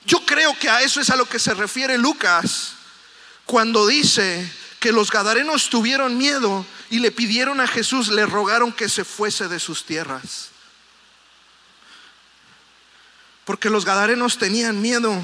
Yo 0.05 0.23
creo 0.25 0.57
que 0.59 0.69
a 0.69 0.81
eso 0.81 1.01
es 1.01 1.09
a 1.09 1.15
lo 1.15 1.25
que 1.25 1.39
se 1.39 1.53
refiere 1.53 1.97
Lucas 1.97 2.74
cuando 3.45 3.85
dice 3.85 4.51
que 4.79 4.91
los 4.91 5.11
gadarenos 5.11 5.69
tuvieron 5.69 6.17
miedo 6.17 6.65
y 6.89 6.99
le 6.99 7.11
pidieron 7.11 7.59
a 7.59 7.67
Jesús, 7.67 8.09
le 8.09 8.25
rogaron 8.25 8.71
que 8.71 8.89
se 8.89 9.03
fuese 9.03 9.47
de 9.47 9.59
sus 9.59 9.85
tierras. 9.85 10.49
Porque 13.45 13.69
los 13.69 13.85
gadarenos 13.85 14.37
tenían 14.37 14.81
miedo 14.81 15.21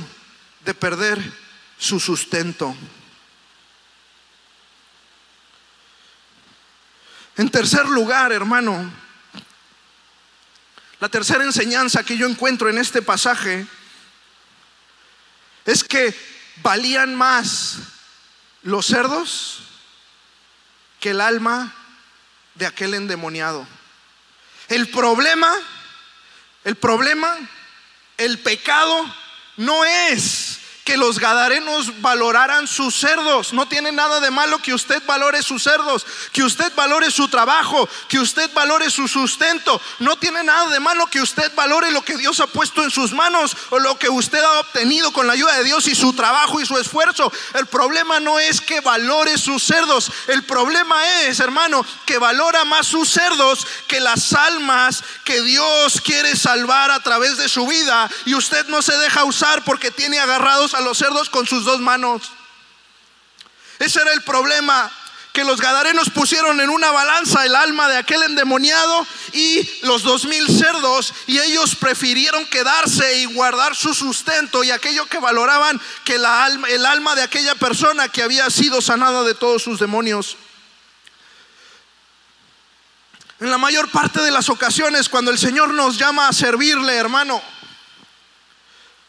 de 0.66 0.74
perder 0.74 1.20
su 1.78 2.00
sustento. 2.00 2.76
En 7.38 7.50
tercer 7.50 7.88
lugar, 7.88 8.32
hermano, 8.32 8.92
la 11.00 11.10
tercera 11.10 11.44
enseñanza 11.44 12.04
que 12.04 12.16
yo 12.16 12.28
encuentro 12.28 12.70
en 12.70 12.78
este 12.78 13.02
pasaje 13.02 13.66
es 15.66 15.84
que 15.84 16.16
valían 16.62 17.16
más 17.16 17.80
los 18.64 18.86
cerdos 18.86 19.60
que 21.00 21.12
el 21.12 21.22
alma 21.22 21.74
de 22.56 22.66
aquel 22.68 22.94
endemoniado. 22.94 23.68
El 24.68 24.90
problema, 24.90 25.52
el 26.64 26.76
problema, 26.76 27.38
el 28.18 28.40
pecado 28.40 29.04
no 29.58 29.84
es 29.84 30.51
que 30.84 30.98
los 30.98 31.20
gadarenos 31.20 32.02
valoraran 32.02 32.68
sus 32.68 32.96
cerdos. 32.96 33.54
No 33.54 33.68
tiene 33.68 33.92
nada 33.92 34.20
de 34.20 34.32
malo 34.32 34.60
que 34.60 34.74
usted 34.74 35.02
valore 35.06 35.44
sus 35.44 35.64
cerdos, 35.64 36.06
que 36.32 36.44
usted 36.44 36.72
valore 36.76 37.12
su 37.12 37.28
trabajo, 37.28 37.88
que 38.08 38.20
usted 38.20 38.52
valore 38.54 38.90
su 38.90 39.08
sustento. 39.08 39.80
No 40.00 40.16
tiene 40.16 40.44
nada 40.44 40.70
de 40.70 40.80
malo 40.80 41.06
que 41.08 41.22
usted 41.22 41.52
valore 41.56 41.92
lo 41.92 42.04
que 42.04 42.18
Dios 42.18 42.40
ha 42.40 42.48
puesto 42.48 42.84
en 42.84 42.92
sus 42.92 43.14
manos 43.14 43.56
o 43.70 43.80
lo 43.80 43.98
que 43.98 44.10
usted 44.10 44.44
ha 44.44 44.60
obtenido 44.60 45.14
con 45.14 45.28
la 45.28 45.34
ayuda 45.34 45.56
de 45.58 45.64
Dios 45.64 45.88
y 45.88 45.96
su 45.96 46.14
trabajo 46.14 46.60
y 46.60 46.66
su 46.66 46.78
esfuerzo. 46.78 47.32
El 47.54 47.68
problema 47.68 48.20
no 48.20 48.40
es 48.40 48.60
que 48.60 48.82
valore 48.82 49.38
sus 49.38 49.64
cerdos. 49.64 50.12
El 50.28 50.44
problema 50.44 50.96
es, 51.22 51.40
hermano, 51.40 51.86
que 52.06 52.18
valora 52.18 52.66
más 52.66 52.88
sus 52.88 53.10
cerdos 53.10 53.68
que 53.88 54.00
las 54.00 54.34
almas 54.34 55.04
que 55.24 55.42
Dios 55.42 56.02
quiere 56.02 56.36
salvar 56.36 56.92
a 56.92 57.02
través 57.02 57.38
de 57.38 57.50
su 57.50 57.68
vida. 57.68 58.10
Y 58.26 58.34
usted 58.34 58.68
no 58.68 58.82
se 58.82 58.98
deja 58.98 59.24
usar 59.24 59.64
porque 59.64 59.92
tiene 59.92 60.20
agarrados 60.20 60.71
a 60.74 60.82
los 60.82 60.98
cerdos 60.98 61.30
con 61.30 61.46
sus 61.46 61.66
dos 61.66 61.80
manos. 61.80 62.32
Ese 63.80 64.02
era 64.02 64.14
el 64.14 64.22
problema 64.22 64.92
que 65.34 65.44
los 65.44 65.62
gadarenos 65.62 66.10
pusieron 66.10 66.60
en 66.60 66.70
una 66.70 66.92
balanza 66.92 67.46
el 67.46 67.56
alma 67.56 67.88
de 67.88 67.98
aquel 67.98 68.22
endemoniado 68.24 69.08
y 69.32 69.68
los 69.84 70.04
dos 70.04 70.26
mil 70.26 70.48
cerdos 70.48 71.14
y 71.26 71.40
ellos 71.40 71.76
prefirieron 71.76 72.46
quedarse 72.46 73.20
y 73.20 73.26
guardar 73.26 73.76
su 73.76 73.94
sustento 73.94 74.64
y 74.64 74.72
aquello 74.72 75.06
que 75.06 75.20
valoraban 75.20 75.80
que 76.04 76.18
la 76.18 76.44
alma, 76.44 76.68
el 76.68 76.86
alma 76.86 77.16
de 77.16 77.24
aquella 77.24 77.56
persona 77.56 78.10
que 78.10 78.24
había 78.24 78.50
sido 78.50 78.82
sanada 78.82 79.24
de 79.24 79.34
todos 79.34 79.64
sus 79.64 79.80
demonios. 79.80 80.38
En 83.40 83.50
la 83.50 83.58
mayor 83.58 83.90
parte 83.90 84.22
de 84.22 84.32
las 84.32 84.50
ocasiones 84.50 85.10
cuando 85.10 85.32
el 85.32 85.40
Señor 85.40 85.74
nos 85.74 85.98
llama 85.98 86.28
a 86.28 86.34
servirle, 86.34 86.96
hermano, 86.96 87.42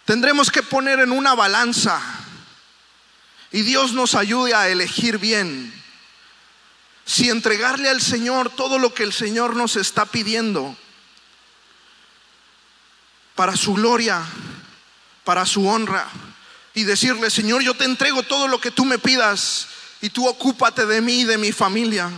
Tendremos 0.04 0.50
que 0.50 0.62
poner 0.62 1.00
en 1.00 1.12
una 1.12 1.34
balanza 1.34 2.00
y 3.52 3.62
Dios 3.62 3.92
nos 3.92 4.14
ayude 4.14 4.54
a 4.54 4.68
elegir 4.68 5.18
bien. 5.18 5.72
Si 7.04 7.30
entregarle 7.30 7.88
al 7.88 8.00
Señor 8.00 8.50
todo 8.50 8.78
lo 8.78 8.94
que 8.94 9.02
el 9.02 9.12
Señor 9.12 9.54
nos 9.56 9.76
está 9.76 10.06
pidiendo 10.06 10.76
para 13.34 13.56
su 13.56 13.74
gloria, 13.74 14.22
para 15.24 15.46
su 15.46 15.66
honra, 15.66 16.08
y 16.74 16.84
decirle, 16.84 17.30
Señor, 17.30 17.62
yo 17.62 17.74
te 17.74 17.84
entrego 17.84 18.22
todo 18.22 18.48
lo 18.48 18.60
que 18.60 18.70
tú 18.70 18.84
me 18.84 18.98
pidas 18.98 19.68
y 20.00 20.10
tú 20.10 20.26
ocúpate 20.26 20.86
de 20.86 21.00
mí 21.00 21.20
y 21.20 21.24
de 21.24 21.38
mi 21.38 21.52
familia. 21.52 22.10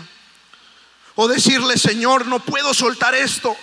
O 1.17 1.29
decirle, 1.29 1.77
Señor, 1.77 2.27
no 2.27 2.41
puedo 2.41 2.73
soltar 2.73 3.15
esto 3.15 3.57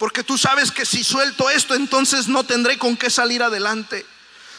porque 0.00 0.24
tú 0.24 0.38
sabes 0.38 0.72
que 0.72 0.86
si 0.86 1.04
suelto 1.04 1.50
esto, 1.50 1.74
entonces 1.74 2.26
no 2.26 2.42
tendré 2.42 2.78
con 2.78 2.96
qué 2.96 3.10
salir 3.10 3.42
adelante. 3.42 4.06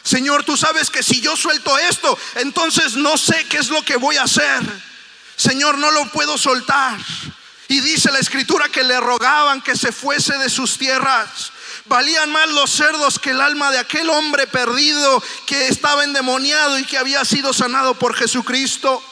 Señor, 0.04 0.44
tú 0.44 0.56
sabes 0.56 0.88
que 0.88 1.02
si 1.02 1.20
yo 1.20 1.36
suelto 1.36 1.76
esto, 1.78 2.16
entonces 2.36 2.94
no 2.94 3.18
sé 3.18 3.44
qué 3.48 3.56
es 3.56 3.68
lo 3.68 3.84
que 3.84 3.96
voy 3.96 4.18
a 4.18 4.22
hacer. 4.22 4.60
Señor, 5.34 5.78
no 5.78 5.90
lo 5.90 6.08
puedo 6.12 6.38
soltar. 6.38 6.96
Y 7.66 7.80
dice 7.80 8.12
la 8.12 8.20
escritura 8.20 8.68
que 8.68 8.84
le 8.84 9.00
rogaban 9.00 9.60
que 9.62 9.74
se 9.74 9.90
fuese 9.90 10.38
de 10.38 10.48
sus 10.48 10.78
tierras. 10.78 11.50
Valían 11.86 12.30
más 12.30 12.48
los 12.50 12.70
cerdos 12.70 13.18
que 13.18 13.30
el 13.30 13.40
alma 13.40 13.72
de 13.72 13.78
aquel 13.78 14.10
hombre 14.10 14.46
perdido 14.46 15.20
que 15.46 15.66
estaba 15.66 16.04
endemoniado 16.04 16.78
y 16.78 16.84
que 16.84 16.98
había 16.98 17.24
sido 17.24 17.52
sanado 17.52 17.94
por 17.94 18.14
Jesucristo. 18.14 19.02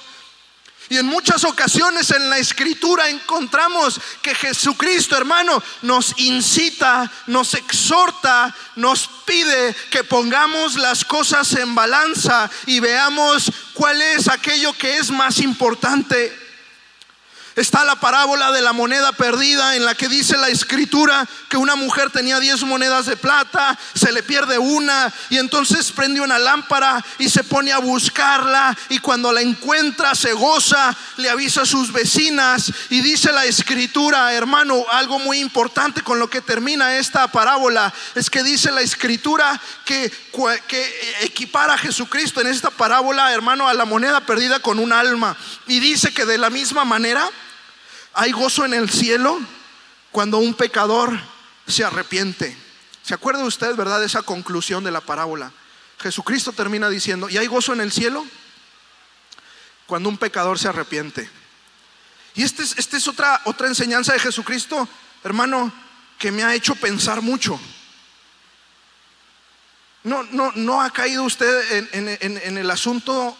Y 0.91 0.99
en 0.99 1.07
muchas 1.07 1.45
ocasiones 1.45 2.11
en 2.11 2.29
la 2.29 2.39
escritura 2.39 3.09
encontramos 3.09 4.01
que 4.21 4.35
Jesucristo, 4.35 5.17
hermano, 5.17 5.63
nos 5.83 6.13
incita, 6.19 7.09
nos 7.29 7.55
exhorta, 7.55 8.53
nos 8.75 9.09
pide 9.25 9.73
que 9.89 10.03
pongamos 10.03 10.75
las 10.75 11.05
cosas 11.05 11.53
en 11.53 11.77
balanza 11.77 12.51
y 12.67 12.81
veamos 12.81 13.53
cuál 13.73 14.03
es 14.03 14.27
aquello 14.27 14.73
que 14.73 14.97
es 14.97 15.13
más 15.13 15.39
importante. 15.39 16.50
Está 17.61 17.85
la 17.85 17.97
parábola 17.97 18.53
de 18.53 18.63
la 18.63 18.73
moneda 18.73 19.13
perdida 19.13 19.77
en 19.77 19.85
la 19.85 19.95
que 19.95 20.09
dice 20.09 20.39
la 20.39 20.49
escritura 20.49 21.29
que 21.51 21.59
una 21.59 21.77
mujer 21.77 22.09
tenía 22.09 22.41
10 22.41 22.63
monedas 22.63 23.05
de 23.05 23.19
plata, 23.19 23.79
se 23.95 24.13
le 24.13 24.23
pierde 24.23 24.57
una 24.57 25.13
y 25.29 25.37
entonces 25.37 25.93
prende 25.93 26.23
una 26.23 26.39
lámpara 26.39 27.05
y 27.19 27.29
se 27.29 27.45
pone 27.45 27.71
a 27.71 27.79
buscarla 27.79 28.75
y 28.89 28.99
cuando 29.01 29.31
la 29.31 29.43
encuentra 29.43 30.15
se 30.15 30.33
goza, 30.33 30.97
le 31.19 31.29
avisa 31.29 31.61
a 31.61 31.67
sus 31.67 31.93
vecinas 31.93 32.73
y 32.89 33.03
dice 33.03 33.31
la 33.31 33.45
escritura, 33.45 34.33
hermano, 34.33 34.83
algo 34.93 35.19
muy 35.19 35.39
importante 35.39 36.01
con 36.01 36.19
lo 36.19 36.31
que 36.31 36.41
termina 36.41 36.97
esta 36.97 37.27
parábola 37.29 37.93
es 38.15 38.31
que 38.31 38.43
dice 38.43 38.73
la 38.73 38.81
escritura 38.81 39.61
que, 39.85 40.11
que 40.67 41.15
equipara 41.21 41.75
a 41.75 41.79
Jesucristo 41.79 42.41
en 42.41 42.47
esta 42.47 42.71
parábola, 42.71 43.35
hermano, 43.35 43.69
a 43.69 43.75
la 43.75 43.85
moneda 43.85 44.21
perdida 44.21 44.61
con 44.61 44.79
un 44.79 44.95
alma 44.95 45.37
y 45.67 45.79
dice 45.79 46.15
que 46.15 46.25
de 46.25 46.39
la 46.39 46.49
misma 46.49 46.87
manera 46.87 47.31
hay 48.21 48.33
gozo 48.33 48.67
en 48.67 48.75
el 48.75 48.91
cielo 48.91 49.41
cuando 50.13 50.37
un 50.37 50.53
pecador 50.53 51.19
se 51.67 51.85
arrepiente. 51.85 52.55
¿Se 53.03 53.15
acuerda 53.15 53.43
usted, 53.45 53.75
verdad, 53.75 53.99
de 53.99 54.05
esa 54.05 54.21
conclusión 54.21 54.85
de 54.85 54.91
la 54.91 55.01
parábola? 55.01 55.51
Jesucristo 55.99 56.53
termina 56.53 56.91
diciendo, 56.91 57.31
¿y 57.31 57.39
hay 57.39 57.47
gozo 57.47 57.73
en 57.73 57.81
el 57.81 57.91
cielo? 57.91 58.27
Cuando 59.87 60.11
un 60.11 60.19
pecador 60.19 60.59
se 60.59 60.69
arrepiente. 60.69 61.31
Y 62.35 62.43
esta 62.43 62.63
es, 62.63 62.75
este 62.77 62.99
es 62.99 63.09
otra, 63.09 63.41
otra 63.47 63.69
enseñanza 63.69 64.13
de 64.13 64.19
Jesucristo, 64.19 64.87
hermano, 65.25 65.73
que 66.19 66.31
me 66.31 66.45
ha 66.45 66.55
hecho 66.55 66.75
pensar 66.75 67.23
mucho. 67.23 67.59
No, 70.05 70.25
no, 70.25 70.53
no 70.57 70.83
ha 70.83 70.91
caído 70.91 71.25
usted 71.25 71.89
en 71.95 72.59
el 72.59 72.71
asunto 72.71 73.35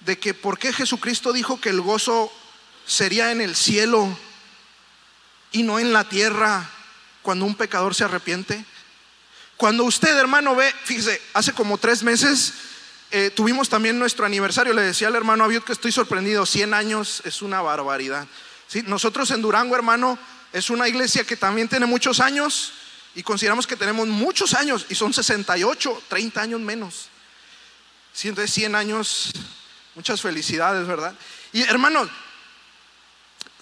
de 0.00 0.18
que 0.18 0.32
por 0.32 0.58
qué 0.58 0.72
Jesucristo 0.72 1.34
dijo 1.34 1.60
que 1.60 1.68
el 1.68 1.82
gozo 1.82 2.32
sería 2.86 3.32
en 3.32 3.40
el 3.40 3.56
cielo 3.56 4.16
y 5.52 5.62
no 5.62 5.78
en 5.78 5.92
la 5.92 6.08
tierra 6.08 6.70
cuando 7.22 7.44
un 7.44 7.54
pecador 7.54 7.94
se 7.94 8.04
arrepiente. 8.04 8.64
Cuando 9.56 9.84
usted, 9.84 10.16
hermano, 10.16 10.54
ve, 10.54 10.72
fíjese, 10.84 11.20
hace 11.34 11.52
como 11.52 11.78
tres 11.78 12.02
meses 12.02 12.52
eh, 13.10 13.30
tuvimos 13.30 13.68
también 13.68 13.98
nuestro 13.98 14.26
aniversario. 14.26 14.72
Le 14.72 14.82
decía 14.82 15.08
al 15.08 15.16
hermano 15.16 15.44
Abiud 15.44 15.62
que 15.62 15.72
estoy 15.72 15.92
sorprendido, 15.92 16.44
100 16.46 16.74
años 16.74 17.22
es 17.24 17.42
una 17.42 17.62
barbaridad. 17.62 18.26
¿Sí? 18.68 18.82
Nosotros 18.86 19.30
en 19.30 19.42
Durango, 19.42 19.74
hermano, 19.74 20.18
es 20.52 20.70
una 20.70 20.88
iglesia 20.88 21.24
que 21.24 21.36
también 21.36 21.68
tiene 21.68 21.86
muchos 21.86 22.20
años 22.20 22.72
y 23.14 23.22
consideramos 23.22 23.66
que 23.66 23.76
tenemos 23.76 24.06
muchos 24.08 24.54
años 24.54 24.86
y 24.88 24.94
son 24.94 25.12
68, 25.12 26.02
30 26.08 26.40
años 26.40 26.60
menos. 26.60 27.08
Sí, 28.12 28.28
entonces 28.28 28.52
100 28.54 28.74
años, 28.74 29.30
muchas 29.94 30.20
felicidades, 30.20 30.86
¿verdad? 30.86 31.14
Y 31.52 31.62
hermano, 31.62 32.08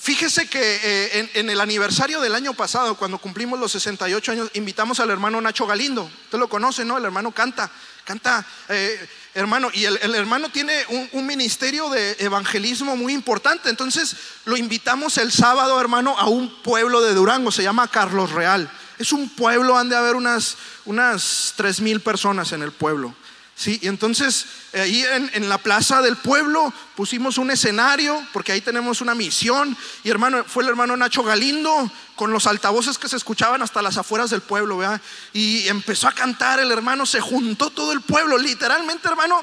Fíjese 0.05 0.47
que 0.49 0.61
eh, 0.61 1.31
en, 1.33 1.49
el 1.49 1.59
aniversario 1.63 2.21
del 2.21 2.35
año 2.35 2.53
pasado, 2.53 2.95
cuando 2.95 3.17
cumplimos 3.17 3.59
los 3.59 3.73
68 3.73 4.33
años, 4.33 4.51
invitamos 4.53 5.01
al 5.01 5.09
hermano 5.09 5.41
Nacho 5.41 5.67
Galindo. 5.67 6.03
Usted 6.25 6.39
lo 6.39 6.47
conoce, 6.47 6.85
¿no? 6.85 6.99
El 6.99 7.07
hermano 7.07 7.33
canta, 7.33 7.71
canta, 8.05 8.45
eh, 8.69 9.09
hermano, 9.33 9.71
y 9.73 9.87
el, 9.87 10.15
hermano 10.15 10.51
tiene 10.51 10.75
un, 11.11 11.27
ministerio 11.27 11.89
de 11.89 12.17
evangelismo 12.19 12.97
muy 12.97 13.15
importante. 13.15 13.71
Entonces 13.71 14.15
lo 14.45 14.59
invitamos 14.59 15.17
el 15.17 15.33
sábado, 15.33 15.81
hermano, 15.81 16.19
a 16.19 16.29
un 16.29 16.55
pueblo 16.63 17.01
de 17.01 17.15
Durango, 17.15 17.51
se 17.51 17.63
llama 17.63 17.89
Carlos 17.89 18.33
Real. 18.33 18.71
Es 18.99 19.11
un 19.11 19.31
pueblo, 19.31 19.79
han 19.79 19.89
de 19.89 19.97
haber 19.97 20.17
unas, 20.17 20.59
unas 20.85 21.55
3 21.57 21.81
mil 21.81 22.01
personas 22.01 22.53
en 22.53 22.63
el 22.63 22.73
pueblo. 22.73 23.15
Sí, 23.57 23.79
y 23.83 23.87
entonces 23.87 24.47
eh, 24.73 24.81
ahí 24.81 25.05
en, 25.33 25.49
la 25.49 25.59
plaza 25.59 26.03
del 26.03 26.17
pueblo 26.17 26.73
pusimos 26.97 27.39
un 27.39 27.53
escenario, 27.53 28.21
porque 28.33 28.51
ahí 28.51 28.61
tenemos 28.61 29.01
una 29.01 29.15
misión. 29.15 29.77
Y 30.03 30.11
hermano, 30.11 30.45
fue 30.45 30.65
el 30.65 30.71
hermano 30.71 30.97
Nacho 30.97 31.23
Galindo 31.23 31.91
con 32.17 32.33
los 32.33 32.49
altavoces 32.49 32.99
que 32.99 33.09
se 33.09 33.17
escuchaban 33.17 33.63
hasta 33.63 33.81
las 33.81 33.97
afueras 33.97 34.31
del 34.31 34.41
pueblo, 34.41 34.79
¿verdad? 34.79 35.01
Y 35.33 35.69
empezó 35.69 36.09
a 36.09 36.13
cantar 36.13 36.59
el 36.59 36.73
hermano, 36.73 37.07
se 37.07 37.21
juntó 37.21 37.71
todo 37.71 37.93
el 37.93 38.01
pueblo, 38.01 38.39
literalmente, 38.39 39.07
hermano. 39.07 39.41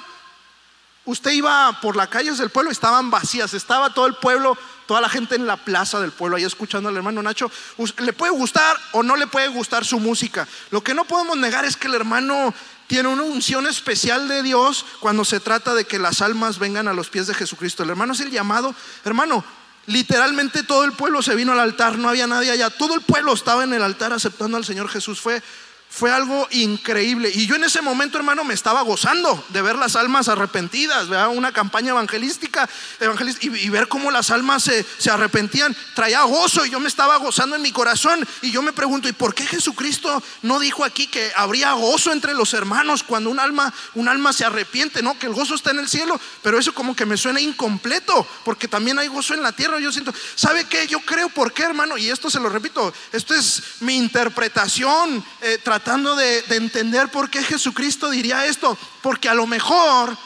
Usted 1.11 1.31
iba 1.31 1.79
por 1.81 1.95
las 1.95 2.07
calles 2.07 2.37
del 2.37 2.49
pueblo, 2.49 2.71
estaban 2.71 3.11
vacías, 3.11 3.53
estaba 3.53 3.93
todo 3.93 4.07
el 4.07 4.15
pueblo, 4.15 4.57
toda 4.87 5.01
la 5.01 5.09
gente 5.09 5.35
en 5.35 5.45
la 5.45 5.57
plaza 5.57 5.99
del 5.99 6.11
pueblo, 6.11 6.37
ahí 6.37 6.43
escuchando 6.43 6.89
al 6.89 6.97
hermano 6.97 7.21
Nacho. 7.21 7.51
Le 7.99 8.13
puede 8.13 8.31
gustar 8.31 8.77
o 8.93 9.03
no 9.03 9.15
le 9.15 9.27
puede 9.27 9.47
gustar 9.49 9.85
su 9.85 9.99
música. 9.99 10.47
Lo 10.69 10.83
que 10.83 10.93
no 10.93 11.05
podemos 11.05 11.37
negar 11.37 11.65
es 11.65 11.75
que 11.75 11.87
el 11.87 11.95
hermano 11.95 12.53
tiene 12.87 13.09
una 13.09 13.23
unción 13.23 13.67
especial 13.67 14.27
de 14.27 14.43
Dios 14.43 14.85
cuando 14.99 15.23
se 15.23 15.39
trata 15.39 15.73
de 15.73 15.85
que 15.85 15.99
las 15.99 16.21
almas 16.21 16.59
vengan 16.59 16.87
a 16.87 16.93
los 16.93 17.09
pies 17.09 17.27
de 17.27 17.33
Jesucristo. 17.33 17.83
El 17.83 17.89
hermano 17.89 18.13
es 18.13 18.19
el 18.19 18.31
llamado, 18.31 18.73
hermano, 19.05 19.43
literalmente 19.87 20.63
todo 20.63 20.83
el 20.83 20.93
pueblo 20.93 21.21
se 21.21 21.35
vino 21.35 21.51
al 21.51 21.59
altar, 21.59 21.97
no 21.97 22.09
había 22.09 22.27
nadie 22.27 22.51
allá, 22.51 22.69
todo 22.69 22.93
el 22.93 23.01
pueblo 23.01 23.33
estaba 23.33 23.63
en 23.63 23.73
el 23.73 23.83
altar 23.83 24.13
aceptando 24.13 24.57
al 24.57 24.65
Señor 24.65 24.89
Jesús. 24.89 25.19
Fue 25.21 25.41
fue 25.91 26.09
algo 26.09 26.47
increíble. 26.51 27.29
Y 27.33 27.45
yo 27.47 27.55
en 27.55 27.65
ese 27.65 27.81
momento, 27.81 28.17
hermano, 28.17 28.45
me 28.45 28.53
estaba 28.53 28.81
gozando 28.81 29.43
de 29.49 29.61
ver 29.61 29.75
las 29.75 29.97
almas 29.97 30.29
arrepentidas, 30.29 31.09
una 31.29 31.51
campaña 31.51 31.89
evangelística, 31.89 32.67
y, 33.41 33.69
ver 33.69 33.89
cómo 33.89 34.09
las 34.09 34.31
almas 34.31 34.63
se, 34.63 34.85
se, 34.97 35.11
arrepentían. 35.11 35.75
Traía 35.93 36.21
gozo 36.23 36.65
y 36.65 36.69
yo 36.69 36.79
me 36.79 36.87
estaba 36.87 37.17
gozando 37.17 37.57
en 37.57 37.61
mi 37.61 37.73
corazón. 37.73 38.25
Y 38.41 38.51
yo 38.51 38.61
me 38.61 38.71
pregunto, 38.71 39.09
¿y 39.09 39.11
por 39.11 39.35
qué 39.35 39.45
Jesucristo 39.45 40.23
no 40.43 40.59
dijo 40.59 40.85
aquí 40.85 41.07
que 41.07 41.29
habría 41.35 41.73
gozo 41.73 42.13
entre 42.13 42.33
los 42.33 42.53
hermanos 42.53 43.03
cuando 43.03 43.29
un 43.29 43.39
alma, 43.39 43.73
un 43.93 44.07
alma 44.07 44.31
se 44.31 44.45
arrepiente? 44.45 45.03
No, 45.03 45.19
que 45.19 45.27
el 45.27 45.33
gozo 45.33 45.55
está 45.55 45.71
en 45.71 45.79
el 45.79 45.89
cielo, 45.89 46.19
pero 46.41 46.57
eso 46.57 46.73
como 46.73 46.95
que 46.95 47.05
me 47.05 47.17
suena 47.17 47.41
incompleto, 47.41 48.25
porque 48.45 48.69
también 48.69 48.97
hay 48.97 49.09
gozo 49.09 49.33
en 49.33 49.43
la 49.43 49.51
tierra. 49.51 49.77
Yo 49.79 49.91
siento, 49.91 50.13
¿sabe 50.35 50.63
qué? 50.63 50.87
Yo 50.87 51.01
creo 51.01 51.27
por 51.27 51.51
qué, 51.51 51.63
hermano, 51.63 51.97
y 51.97 52.09
esto 52.09 52.29
se 52.29 52.39
lo 52.39 52.47
repito, 52.47 52.93
esto 53.11 53.35
es 53.35 53.61
mi 53.81 53.97
interpretación. 53.97 55.21
Eh, 55.41 55.57
de, 56.15 56.43
entender 56.55 57.09
por 57.09 57.29
qué 57.29 57.43
Jesucristo 57.43 58.09
diría 58.09 58.45
esto, 58.45 58.77
porque 59.01 59.29
a 59.29 59.33
lo 59.33 59.47
mejor 59.47 60.17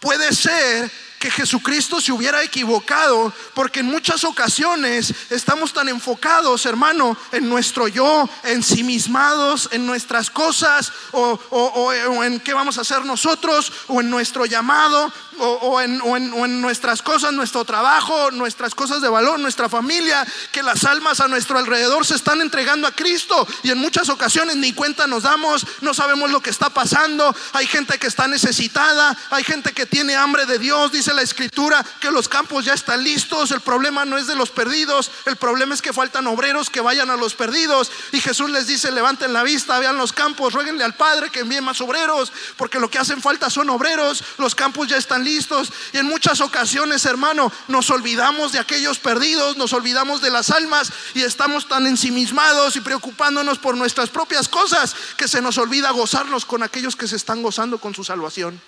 puede 0.00 0.34
ser 0.34 0.90
que 1.24 1.30
Jesucristo 1.30 2.02
se 2.02 2.12
hubiera 2.12 2.42
equivocado, 2.42 3.32
porque 3.54 3.80
en 3.80 3.86
muchas 3.86 4.24
ocasiones 4.24 5.14
estamos 5.30 5.72
tan 5.72 5.88
enfocados, 5.88 6.66
hermano, 6.66 7.16
en 7.32 7.48
nuestro 7.48 7.88
yo, 7.88 8.28
ensimismados 8.42 9.70
en 9.72 9.86
nuestras 9.86 10.28
cosas, 10.28 10.92
o, 11.12 11.40
o, 11.48 12.24
en 12.24 12.40
qué 12.40 12.52
vamos 12.52 12.76
a 12.76 12.82
hacer 12.82 13.06
nosotros, 13.06 13.72
o 13.88 14.02
en 14.02 14.10
nuestro 14.10 14.44
llamado, 14.44 15.10
o, 15.38 15.80
en, 15.80 16.60
nuestras 16.60 17.00
cosas, 17.00 17.32
nuestro 17.32 17.64
trabajo, 17.64 18.30
nuestras 18.30 18.74
cosas 18.74 19.00
de 19.00 19.08
valor, 19.08 19.40
nuestra 19.40 19.70
familia, 19.70 20.26
que 20.52 20.62
las 20.62 20.84
almas 20.84 21.20
a 21.20 21.28
nuestro 21.28 21.58
alrededor 21.58 22.04
se 22.04 22.16
están 22.16 22.42
entregando 22.42 22.86
a 22.86 22.92
Cristo. 22.92 23.46
Y 23.62 23.70
en 23.70 23.78
muchas 23.78 24.10
ocasiones 24.10 24.56
ni 24.56 24.74
cuenta 24.74 25.06
nos 25.06 25.22
damos, 25.22 25.66
no 25.80 25.94
sabemos 25.94 26.30
lo 26.30 26.40
que 26.40 26.50
está 26.50 26.68
pasando, 26.68 27.34
hay 27.54 27.66
gente 27.66 27.98
que 27.98 28.06
está 28.08 28.28
necesitada, 28.28 29.16
hay 29.30 29.42
gente 29.42 29.72
que 29.72 29.86
tiene 29.86 30.16
hambre 30.16 30.44
de 30.44 30.58
Dios, 30.58 30.92
dice 30.92 31.13
la 31.14 31.22
escritura 31.22 31.84
que 32.00 32.10
los 32.10 32.28
campos 32.28 32.64
ya 32.64 32.74
están 32.74 33.02
listos, 33.02 33.50
el 33.50 33.60
problema 33.60 34.04
no 34.04 34.18
es 34.18 34.26
de 34.26 34.36
los 34.36 34.50
perdidos, 34.50 35.10
el 35.26 35.36
problema 35.36 35.74
es 35.74 35.82
que 35.82 35.92
faltan 35.92 36.26
obreros 36.26 36.70
que 36.70 36.80
vayan 36.80 37.10
a 37.10 37.16
los 37.16 37.34
perdidos 37.34 37.90
y 38.12 38.20
Jesús 38.20 38.50
les 38.50 38.66
dice, 38.66 38.90
levanten 38.90 39.32
la 39.32 39.42
vista, 39.42 39.78
vean 39.78 39.96
los 39.96 40.12
campos, 40.12 40.52
rueguenle 40.52 40.84
al 40.84 40.94
Padre 40.94 41.30
que 41.30 41.40
envíe 41.40 41.60
más 41.60 41.80
obreros, 41.80 42.32
porque 42.56 42.78
lo 42.78 42.90
que 42.90 42.98
hacen 42.98 43.22
falta 43.22 43.50
son 43.50 43.70
obreros, 43.70 44.22
los 44.38 44.54
campos 44.54 44.88
ya 44.88 44.96
están 44.96 45.24
listos. 45.24 45.72
Y 45.92 45.98
en 45.98 46.06
muchas 46.06 46.40
ocasiones, 46.40 47.04
hermano, 47.06 47.50
nos 47.68 47.90
olvidamos 47.90 48.52
de 48.52 48.58
aquellos 48.58 48.98
perdidos, 48.98 49.56
nos 49.56 49.72
olvidamos 49.72 50.20
de 50.20 50.30
las 50.30 50.50
almas 50.50 50.92
y 51.14 51.22
estamos 51.22 51.68
tan 51.68 51.86
ensimismados 51.86 52.76
y 52.76 52.80
preocupándonos 52.80 53.58
por 53.58 53.76
nuestras 53.76 54.10
propias 54.10 54.48
cosas 54.48 54.94
que 55.16 55.28
se 55.28 55.40
nos 55.40 55.58
olvida 55.58 55.90
gozarnos 55.90 56.44
con 56.44 56.62
aquellos 56.62 56.96
que 56.96 57.08
se 57.08 57.16
están 57.16 57.42
gozando 57.42 57.78
con 57.78 57.94
su 57.94 58.04
salvación. 58.04 58.60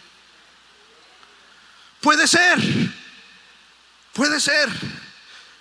Puede 2.06 2.28
ser, 2.28 2.56
puede 4.12 4.38
ser 4.38 4.68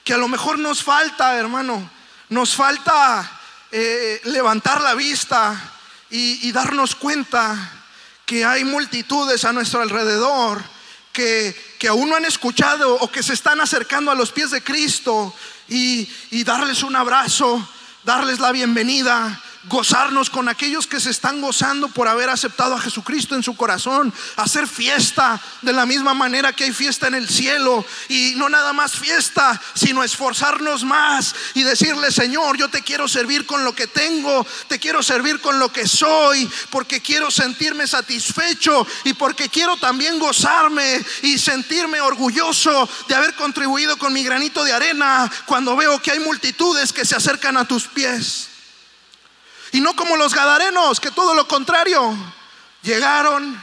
que 0.03 0.13
a 0.13 0.17
lo 0.19 0.27
mejor 0.27 0.59
nos 0.59 0.83
falta, 0.83 1.35
hermano, 1.37 1.89
nos 2.29 2.53
falta 2.53 3.39
eh, 3.71 4.21
levantar 4.25 4.79
la 4.81 4.93
vista 4.93 5.59
y 6.11 6.51
darnos 6.51 6.93
cuenta 6.93 7.71
que 8.27 8.45
hay 8.45 8.63
multitudes 8.63 9.43
a 9.43 9.53
nuestro 9.53 9.81
alrededor 9.81 10.63
que, 11.11 11.55
aún 11.89 12.09
no 12.09 12.15
han 12.15 12.25
escuchado 12.25 12.93
o 12.93 13.11
que 13.11 13.23
se 13.23 13.33
están 13.33 13.59
acercando 13.59 14.11
a 14.11 14.15
los 14.15 14.31
pies 14.31 14.51
de 14.51 14.63
Cristo 14.63 15.33
y 15.67 16.43
darles 16.43 16.83
un 16.83 16.95
abrazo, 16.95 17.67
darles 18.03 18.39
la 18.39 18.51
bienvenida, 18.51 19.41
gozarnos 19.67 20.29
con 20.29 20.47
aquellos 20.47 20.87
que 20.87 20.99
se 20.99 21.09
están 21.09 21.41
gozando 21.41 21.87
por 21.87 22.07
haber 22.07 22.29
aceptado 22.29 22.75
a 22.75 22.79
Jesucristo 22.79 23.35
en 23.35 23.43
su 23.43 23.55
corazón, 23.55 24.13
hacer 24.35 24.67
fiesta 24.67 25.41
de 25.61 25.73
la 25.73 25.85
misma 25.85 26.13
manera 26.13 26.53
que 26.53 26.65
hay 26.65 26.73
fiesta 26.73 27.07
en 27.07 27.15
el 27.15 27.29
cielo 27.29 27.85
y 28.09 28.33
no 28.35 28.49
nada 28.49 28.73
más 28.73 28.93
fiesta, 28.93 29.59
sino 29.73 30.03
esforzarnos 30.03 30.83
más 30.83 31.35
y 31.53 31.63
decirle, 31.63 32.11
Señor, 32.11 32.57
yo 32.57 32.69
te 32.69 32.81
quiero 32.81 33.07
servir 33.07 33.45
con 33.45 33.63
lo 33.63 33.73
que 33.73 33.87
tengo, 33.87 34.45
te 34.67 34.79
quiero 34.79 35.01
servir 35.01 35.39
con 35.41 35.59
lo 35.59 35.71
que 35.71 35.87
soy, 35.87 36.49
porque 36.69 37.01
quiero 37.01 37.31
sentirme 37.31 37.87
satisfecho 37.87 38.85
y 39.03 39.13
porque 39.13 39.49
quiero 39.49 39.77
también 39.77 40.19
gozarme 40.19 41.03
y 41.23 41.37
sentirme 41.37 42.01
orgulloso 42.01 42.87
de 43.07 43.15
haber 43.15 43.35
contribuido 43.35 43.97
con 43.97 44.13
mi 44.13 44.23
granito 44.23 44.63
de 44.63 44.73
arena 44.73 45.31
cuando 45.45 45.75
veo 45.75 46.01
que 46.01 46.11
hay 46.11 46.19
multitudes 46.19 46.93
que 46.93 47.05
se 47.05 47.15
acercan 47.15 47.57
a 47.57 47.67
tus 47.67 47.87
pies. 47.87 48.54
Y 49.71 49.81
no 49.81 49.95
como 49.95 50.17
los 50.17 50.33
gadarenos, 50.33 50.99
que 50.99 51.11
todo 51.11 51.33
lo 51.33 51.47
contrario, 51.47 52.15
llegaron, 52.81 53.59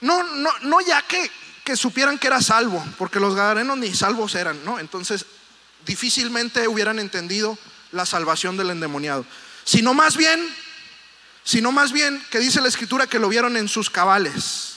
no, 0.00 0.22
no, 0.22 0.50
no 0.62 0.80
ya 0.80 1.02
que, 1.02 1.30
que 1.64 1.76
supieran 1.76 2.18
que 2.18 2.26
era 2.26 2.40
salvo, 2.40 2.84
porque 2.98 3.20
los 3.20 3.34
gadarenos 3.34 3.78
ni 3.78 3.94
salvos 3.94 4.34
eran, 4.34 4.64
¿no? 4.64 4.78
Entonces 4.78 5.26
difícilmente 5.84 6.68
hubieran 6.68 6.98
entendido 6.98 7.58
la 7.92 8.06
salvación 8.06 8.56
del 8.56 8.70
endemoniado, 8.70 9.24
sino 9.64 9.94
más 9.94 10.16
bien, 10.16 10.40
sino 11.44 11.72
más 11.72 11.92
bien 11.92 12.24
que 12.30 12.38
dice 12.38 12.60
la 12.60 12.68
escritura 12.68 13.06
que 13.06 13.18
lo 13.18 13.28
vieron 13.28 13.56
en 13.56 13.68
sus 13.68 13.90
cabales. 13.90 14.76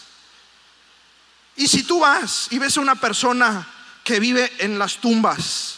Y 1.56 1.68
si 1.68 1.84
tú 1.84 2.00
vas 2.00 2.48
y 2.52 2.60
ves 2.60 2.78
a 2.78 2.82
una 2.82 2.96
persona 2.96 3.68
que 4.04 4.20
vive 4.20 4.52
en 4.60 4.78
las 4.78 4.98
tumbas, 4.98 5.78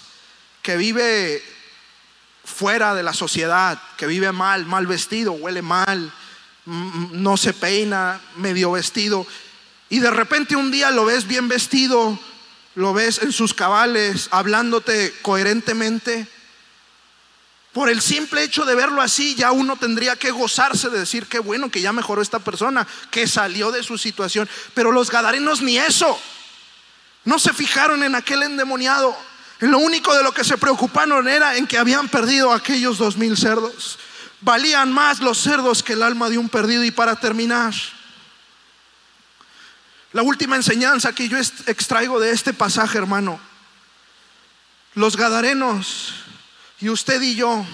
que 0.61 0.75
vive 0.75 1.43
fuera 2.47 2.95
de 2.95 3.03
la 3.03 3.13
sociedad, 3.13 3.79
que 3.97 4.07
vive 4.07 4.31
mal, 4.31 4.65
mal 4.65 4.87
vestido, 4.87 5.33
huele 5.33 5.61
mal, 5.61 6.13
no 6.65 7.35
se 7.35 7.53
peina, 7.53 8.21
medio 8.37 8.71
vestido, 8.71 9.27
y 9.89 9.99
de 9.99 10.09
repente 10.09 10.55
un 10.55 10.71
día 10.71 10.89
lo 10.91 11.05
ves 11.05 11.27
bien 11.27 11.49
vestido, 11.49 12.17
lo 12.75 12.93
ves 12.93 13.19
en 13.21 13.33
sus 13.33 13.53
cabales, 13.53 14.29
hablándote 14.31 15.13
coherentemente, 15.21 16.27
por 17.73 17.89
el 17.89 18.01
simple 18.01 18.43
hecho 18.43 18.65
de 18.65 18.73
verlo 18.73 19.01
así, 19.01 19.35
ya 19.35 19.51
uno 19.51 19.75
tendría 19.75 20.15
que 20.15 20.31
gozarse 20.31 20.89
de 20.89 20.99
decir 20.99 21.27
que 21.27 21.37
bueno, 21.37 21.69
que 21.69 21.81
ya 21.81 21.93
mejoró 21.93 22.23
esta 22.23 22.39
persona, 22.39 22.87
que 23.11 23.27
salió 23.27 23.71
de 23.71 23.83
su 23.83 23.99
situación. 23.99 24.49
Pero 24.73 24.91
los 24.91 25.11
gadarenos 25.11 25.61
ni 25.61 25.77
eso. 25.77 26.19
No 27.23 27.37
se 27.37 27.53
fijaron 27.53 28.01
en 28.03 28.15
aquel 28.15 28.41
endemoniado. 28.41 29.15
Lo 29.59 29.79
único 29.79 30.13
de 30.15 30.23
lo 30.23 30.33
que 30.33 30.43
se 30.43 30.57
preocuparon 30.57 31.27
era 31.27 31.55
en 31.57 31.65
que 31.65 31.77
habían 31.77 32.09
perdido 32.09 32.53
aquellos 32.53 32.97
dos 32.97 33.17
mil 33.17 33.35
cerdos. 33.35 33.97
Valían 34.41 34.93
más 34.93 35.19
los 35.19 35.39
cerdos 35.39 35.81
que 35.81 35.93
el 35.93 36.03
alma 36.03 36.29
de 36.29 36.37
un 36.37 36.47
perdido. 36.47 36.83
Y 36.83 36.91
para 36.91 37.15
terminar, 37.15 37.73
la 40.13 40.21
última 40.21 40.55
enseñanza 40.55 41.13
que 41.13 41.27
yo 41.27 41.37
extraigo 41.37 42.19
de 42.19 42.31
este 42.31 42.53
pasaje, 42.53 42.97
hermano. 42.97 43.39
Los 44.93 45.17
gadarenos 45.17 46.13
y 46.79 46.89
usted 46.89 47.21
y 47.21 47.35
yo, 47.35 47.65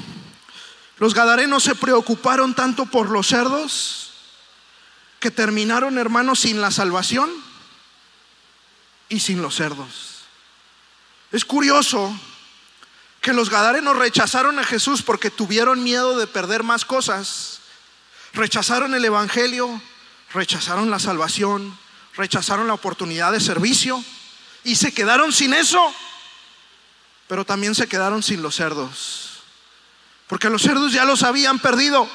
los 0.99 1.13
gadarenos 1.13 1.63
se 1.63 1.75
preocuparon 1.75 2.53
tanto 2.53 2.85
por 2.85 3.09
los 3.09 3.27
cerdos 3.27 4.11
que 5.19 5.31
terminaron, 5.31 5.97
hermanos, 5.97 6.39
sin 6.41 6.61
la 6.61 6.71
salvación 6.71 7.29
y 9.09 9.19
sin 9.19 9.41
los 9.41 9.55
cerdos. 9.55 10.12
Es 11.33 11.45
curioso 11.45 12.15
que 13.19 13.33
los 13.33 13.49
gadarenos 13.49 13.97
rechazaron 13.97 14.59
a 14.59 14.63
Jesús 14.63 15.01
porque 15.01 15.31
tuvieron 15.31 15.83
miedo 15.83 16.15
de 16.15 16.27
perder 16.27 16.61
más 16.61 16.85
cosas. 16.85 17.59
Rechazaron 18.33 18.93
el 18.93 19.03
Evangelio, 19.03 19.81
rechazaron 20.31 20.91
la 20.91 20.99
salvación, 20.99 21.75
rechazaron 22.15 22.67
la 22.67 22.75
oportunidad 22.75 23.31
de 23.31 23.39
servicio 23.39 24.05
y 24.63 24.75
se 24.75 24.93
quedaron 24.93 25.33
sin 25.33 25.55
eso. 25.55 25.81
Pero 27.27 27.43
también 27.43 27.73
se 27.73 27.87
quedaron 27.87 28.21
sin 28.21 28.43
los 28.43 28.53
cerdos. 28.53 29.41
Porque 30.27 30.51
los 30.51 30.61
cerdos 30.61 30.93
ya 30.93 31.03
los 31.03 31.23
habían 31.23 31.57
perdido. 31.57 32.07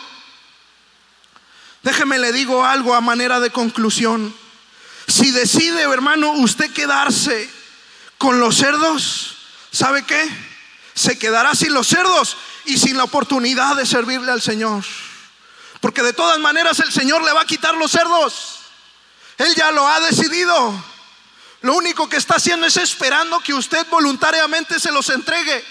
Déjeme 1.82 2.20
le 2.20 2.30
digo 2.30 2.64
algo 2.64 2.94
a 2.94 3.00
manera 3.00 3.40
de 3.40 3.50
conclusión. 3.50 4.32
Si 5.08 5.32
decide, 5.32 5.82
hermano, 5.82 6.34
usted 6.34 6.72
quedarse 6.72 7.57
con 8.18 8.40
los 8.40 8.56
cerdos, 8.56 9.36
¿sabe 9.70 10.04
qué? 10.04 10.28
Se 10.94 11.18
quedará 11.18 11.54
sin 11.54 11.72
los 11.72 11.86
cerdos 11.86 12.36
y 12.64 12.76
sin 12.76 12.96
la 12.96 13.04
oportunidad 13.04 13.76
de 13.76 13.86
servirle 13.86 14.32
al 14.32 14.42
Señor. 14.42 14.84
Porque 15.80 16.02
de 16.02 16.12
todas 16.12 16.38
maneras 16.40 16.80
el 16.80 16.92
Señor 16.92 17.22
le 17.22 17.32
va 17.32 17.42
a 17.42 17.46
quitar 17.46 17.74
los 17.74 17.92
cerdos. 17.92 18.58
Él 19.38 19.54
ya 19.54 19.70
lo 19.70 19.86
ha 19.86 20.00
decidido. 20.00 20.84
Lo 21.62 21.76
único 21.76 22.08
que 22.08 22.16
está 22.16 22.36
haciendo 22.36 22.66
es 22.66 22.76
esperando 22.76 23.38
que 23.40 23.54
usted 23.54 23.86
voluntariamente 23.88 24.80
se 24.80 24.90
los 24.90 25.08
entregue. 25.10 25.64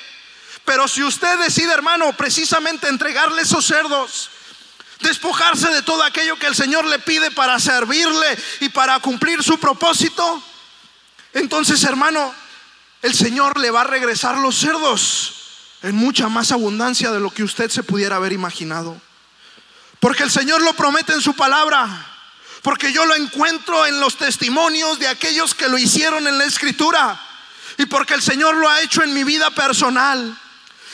Pero 0.64 0.88
si 0.88 1.04
usted 1.04 1.38
decide, 1.40 1.74
hermano, 1.74 2.14
precisamente 2.14 2.88
entregarle 2.88 3.42
esos 3.42 3.66
cerdos, 3.66 4.30
despojarse 5.02 5.70
de 5.70 5.82
todo 5.82 6.04
aquello 6.04 6.40
que 6.40 6.48
el 6.48 6.56
Señor 6.56 6.86
le 6.86 7.00
pide 7.00 7.32
para 7.32 7.60
servirle 7.60 8.38
y 8.62 8.70
para 8.70 9.00
cumplir 9.00 9.44
su 9.44 9.58
propósito, 9.60 10.44
entonces, 11.34 11.84
hermano, 11.84 12.34
el 13.02 13.14
Señor 13.14 13.60
le 13.60 13.72
va 13.72 13.82
a 13.82 13.86
regresar 13.86 14.38
los 14.38 14.58
cerdos 14.58 15.34
en 15.84 15.96
mucha 15.96 16.30
más 16.30 16.52
abundancia 16.52 17.12
de 17.12 17.20
lo 17.20 17.30
que 17.30 17.44
usted 17.44 17.70
se 17.70 17.84
pudiera 17.84 18.16
haber 18.16 18.34
imaginado. 18.34 19.00
Porque 20.00 20.24
el 20.24 20.32
Señor 20.32 20.62
lo 20.62 20.74
promete 20.74 21.14
en 21.14 21.22
su 21.22 21.36
palabra. 21.36 21.88
Porque 22.62 22.92
yo 22.92 23.06
lo 23.06 23.16
encuentro 23.16 23.86
en 23.86 24.00
los 24.00 24.18
testimonios 24.18 25.00
de 25.00 25.08
aquellos 25.08 25.54
que 25.54 25.70
lo 25.70 25.78
hicieron 25.78 26.28
en 26.28 26.38
la 26.38 26.46
escritura. 26.46 27.20
Y 27.78 27.86
porque 27.86 28.16
el 28.16 28.22
Señor 28.22 28.56
lo 28.56 28.68
ha 28.70 28.82
hecho 28.82 29.04
en 29.04 29.14
mi 29.14 29.24
vida 29.24 29.52
personal. 29.52 30.38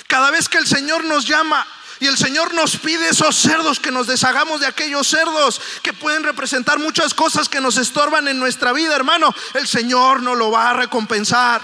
Cada 0.07 0.29
vez 0.31 0.49
que 0.49 0.57
el 0.57 0.67
Señor 0.67 1.05
nos 1.05 1.25
llama 1.25 1.65
y 2.03 2.07
el 2.07 2.17
Señor 2.17 2.53
nos 2.53 2.75
pide 2.75 3.07
esos 3.07 3.33
cerdos, 3.33 3.79
que 3.79 3.89
nos 3.89 4.07
deshagamos 4.07 4.59
de 4.59 4.67
aquellos 4.67 5.07
cerdos 5.07 5.61
que 5.81 5.93
pueden 5.93 6.25
representar 6.25 6.77
muchas 6.77 7.13
cosas 7.13 7.47
que 7.47 7.61
nos 7.61 7.77
estorban 7.77 8.27
en 8.27 8.39
nuestra 8.39 8.73
vida, 8.73 8.93
hermano, 8.93 9.33
el 9.53 9.65
Señor 9.65 10.21
nos 10.21 10.37
lo 10.37 10.51
va 10.51 10.71
a 10.71 10.73
recompensar. 10.73 11.61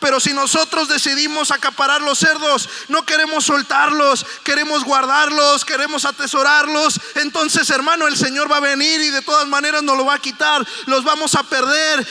Pero 0.00 0.20
si 0.20 0.32
nosotros 0.32 0.88
decidimos 0.88 1.50
acaparar 1.50 2.00
los 2.00 2.18
cerdos, 2.18 2.68
no 2.88 3.04
queremos 3.04 3.44
soltarlos, 3.44 4.24
queremos 4.44 4.84
guardarlos, 4.84 5.64
queremos 5.64 6.04
atesorarlos, 6.04 7.00
entonces 7.16 7.68
hermano, 7.70 8.06
el 8.06 8.16
Señor 8.16 8.50
va 8.50 8.58
a 8.58 8.60
venir 8.60 9.00
y 9.00 9.10
de 9.10 9.22
todas 9.22 9.46
maneras 9.48 9.82
nos 9.82 9.96
lo 9.96 10.04
va 10.04 10.14
a 10.14 10.18
quitar, 10.18 10.66
los 10.86 11.04
vamos 11.04 11.34
a 11.34 11.42
perder, 11.42 12.06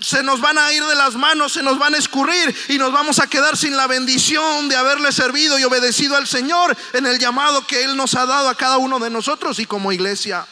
se 0.00 0.22
nos 0.22 0.40
van 0.40 0.58
a 0.58 0.72
ir 0.72 0.84
de 0.84 0.94
las 0.94 1.14
manos, 1.14 1.52
se 1.52 1.62
nos 1.62 1.78
van 1.78 1.94
a 1.94 1.98
escurrir 1.98 2.54
y 2.68 2.78
nos 2.78 2.92
vamos 2.92 3.18
a 3.18 3.26
quedar 3.26 3.56
sin 3.56 3.76
la 3.76 3.86
bendición 3.86 4.68
de 4.68 4.76
haberle 4.76 5.12
servido 5.12 5.58
y 5.58 5.64
obedecido 5.64 6.16
al 6.16 6.26
Señor 6.26 6.76
en 6.92 7.06
el 7.06 7.18
llamado 7.18 7.66
que 7.66 7.84
Él 7.84 7.96
nos 7.96 8.14
ha 8.14 8.26
dado 8.26 8.48
a 8.48 8.54
cada 8.54 8.78
uno 8.78 8.98
de 8.98 9.10
nosotros 9.10 9.58
y 9.58 9.66
como 9.66 9.92
iglesia. 9.92 10.46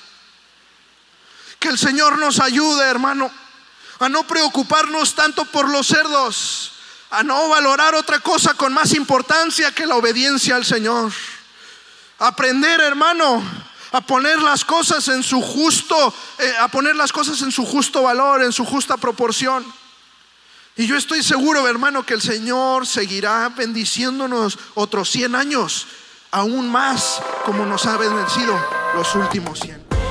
Que 1.59 1.69
el 1.69 1.79
Señor 1.79 2.19
nos 2.19 2.39
ayude, 2.41 2.85
hermano 2.85 3.31
a 3.99 4.09
no 4.09 4.25
preocuparnos 4.25 5.15
tanto 5.15 5.45
por 5.47 5.69
los 5.69 5.87
cerdos, 5.87 6.73
a 7.11 7.23
no 7.23 7.49
valorar 7.49 7.95
otra 7.95 8.21
cosa 8.21 8.55
con 8.55 8.73
más 8.73 8.95
importancia 8.95 9.73
que 9.73 9.87
la 9.87 9.97
obediencia 9.97 10.57
al 10.57 10.65
Señor. 10.65 11.13
Aprender, 12.19 12.81
hermano, 12.81 13.43
a 13.93 14.01
poner 14.01 14.41
las 14.41 14.65
cosas 14.65 15.09
en 15.09 15.23
su 15.23 15.41
justo, 15.41 16.13
eh, 16.39 16.53
a 16.61 16.69
poner 16.69 16.97
las 16.97 17.13
cosas 17.13 17.41
en 17.43 17.51
su 17.51 17.65
justo 17.65 18.03
valor, 18.03 18.43
en 18.43 18.53
su 18.53 18.65
justa 18.65 18.97
proporción. 18.97 19.65
Y 20.77 20.87
yo 20.87 20.97
estoy 20.97 21.23
seguro, 21.23 21.67
hermano, 21.67 22.07
que 22.07 22.15
el 22.15 22.23
Señor 22.23 22.87
seguirá 22.87 23.49
bendiciéndonos 23.49 24.59
otros 24.75 25.11
100 25.11 25.35
años, 25.35 25.87
aún 26.31 26.71
más 26.71 27.21
como 27.45 27.67
nos 27.67 27.87
ha 27.87 27.97
bendecido 27.97 28.57
los 28.95 29.15
últimos 29.17 29.59
100. 29.59 29.88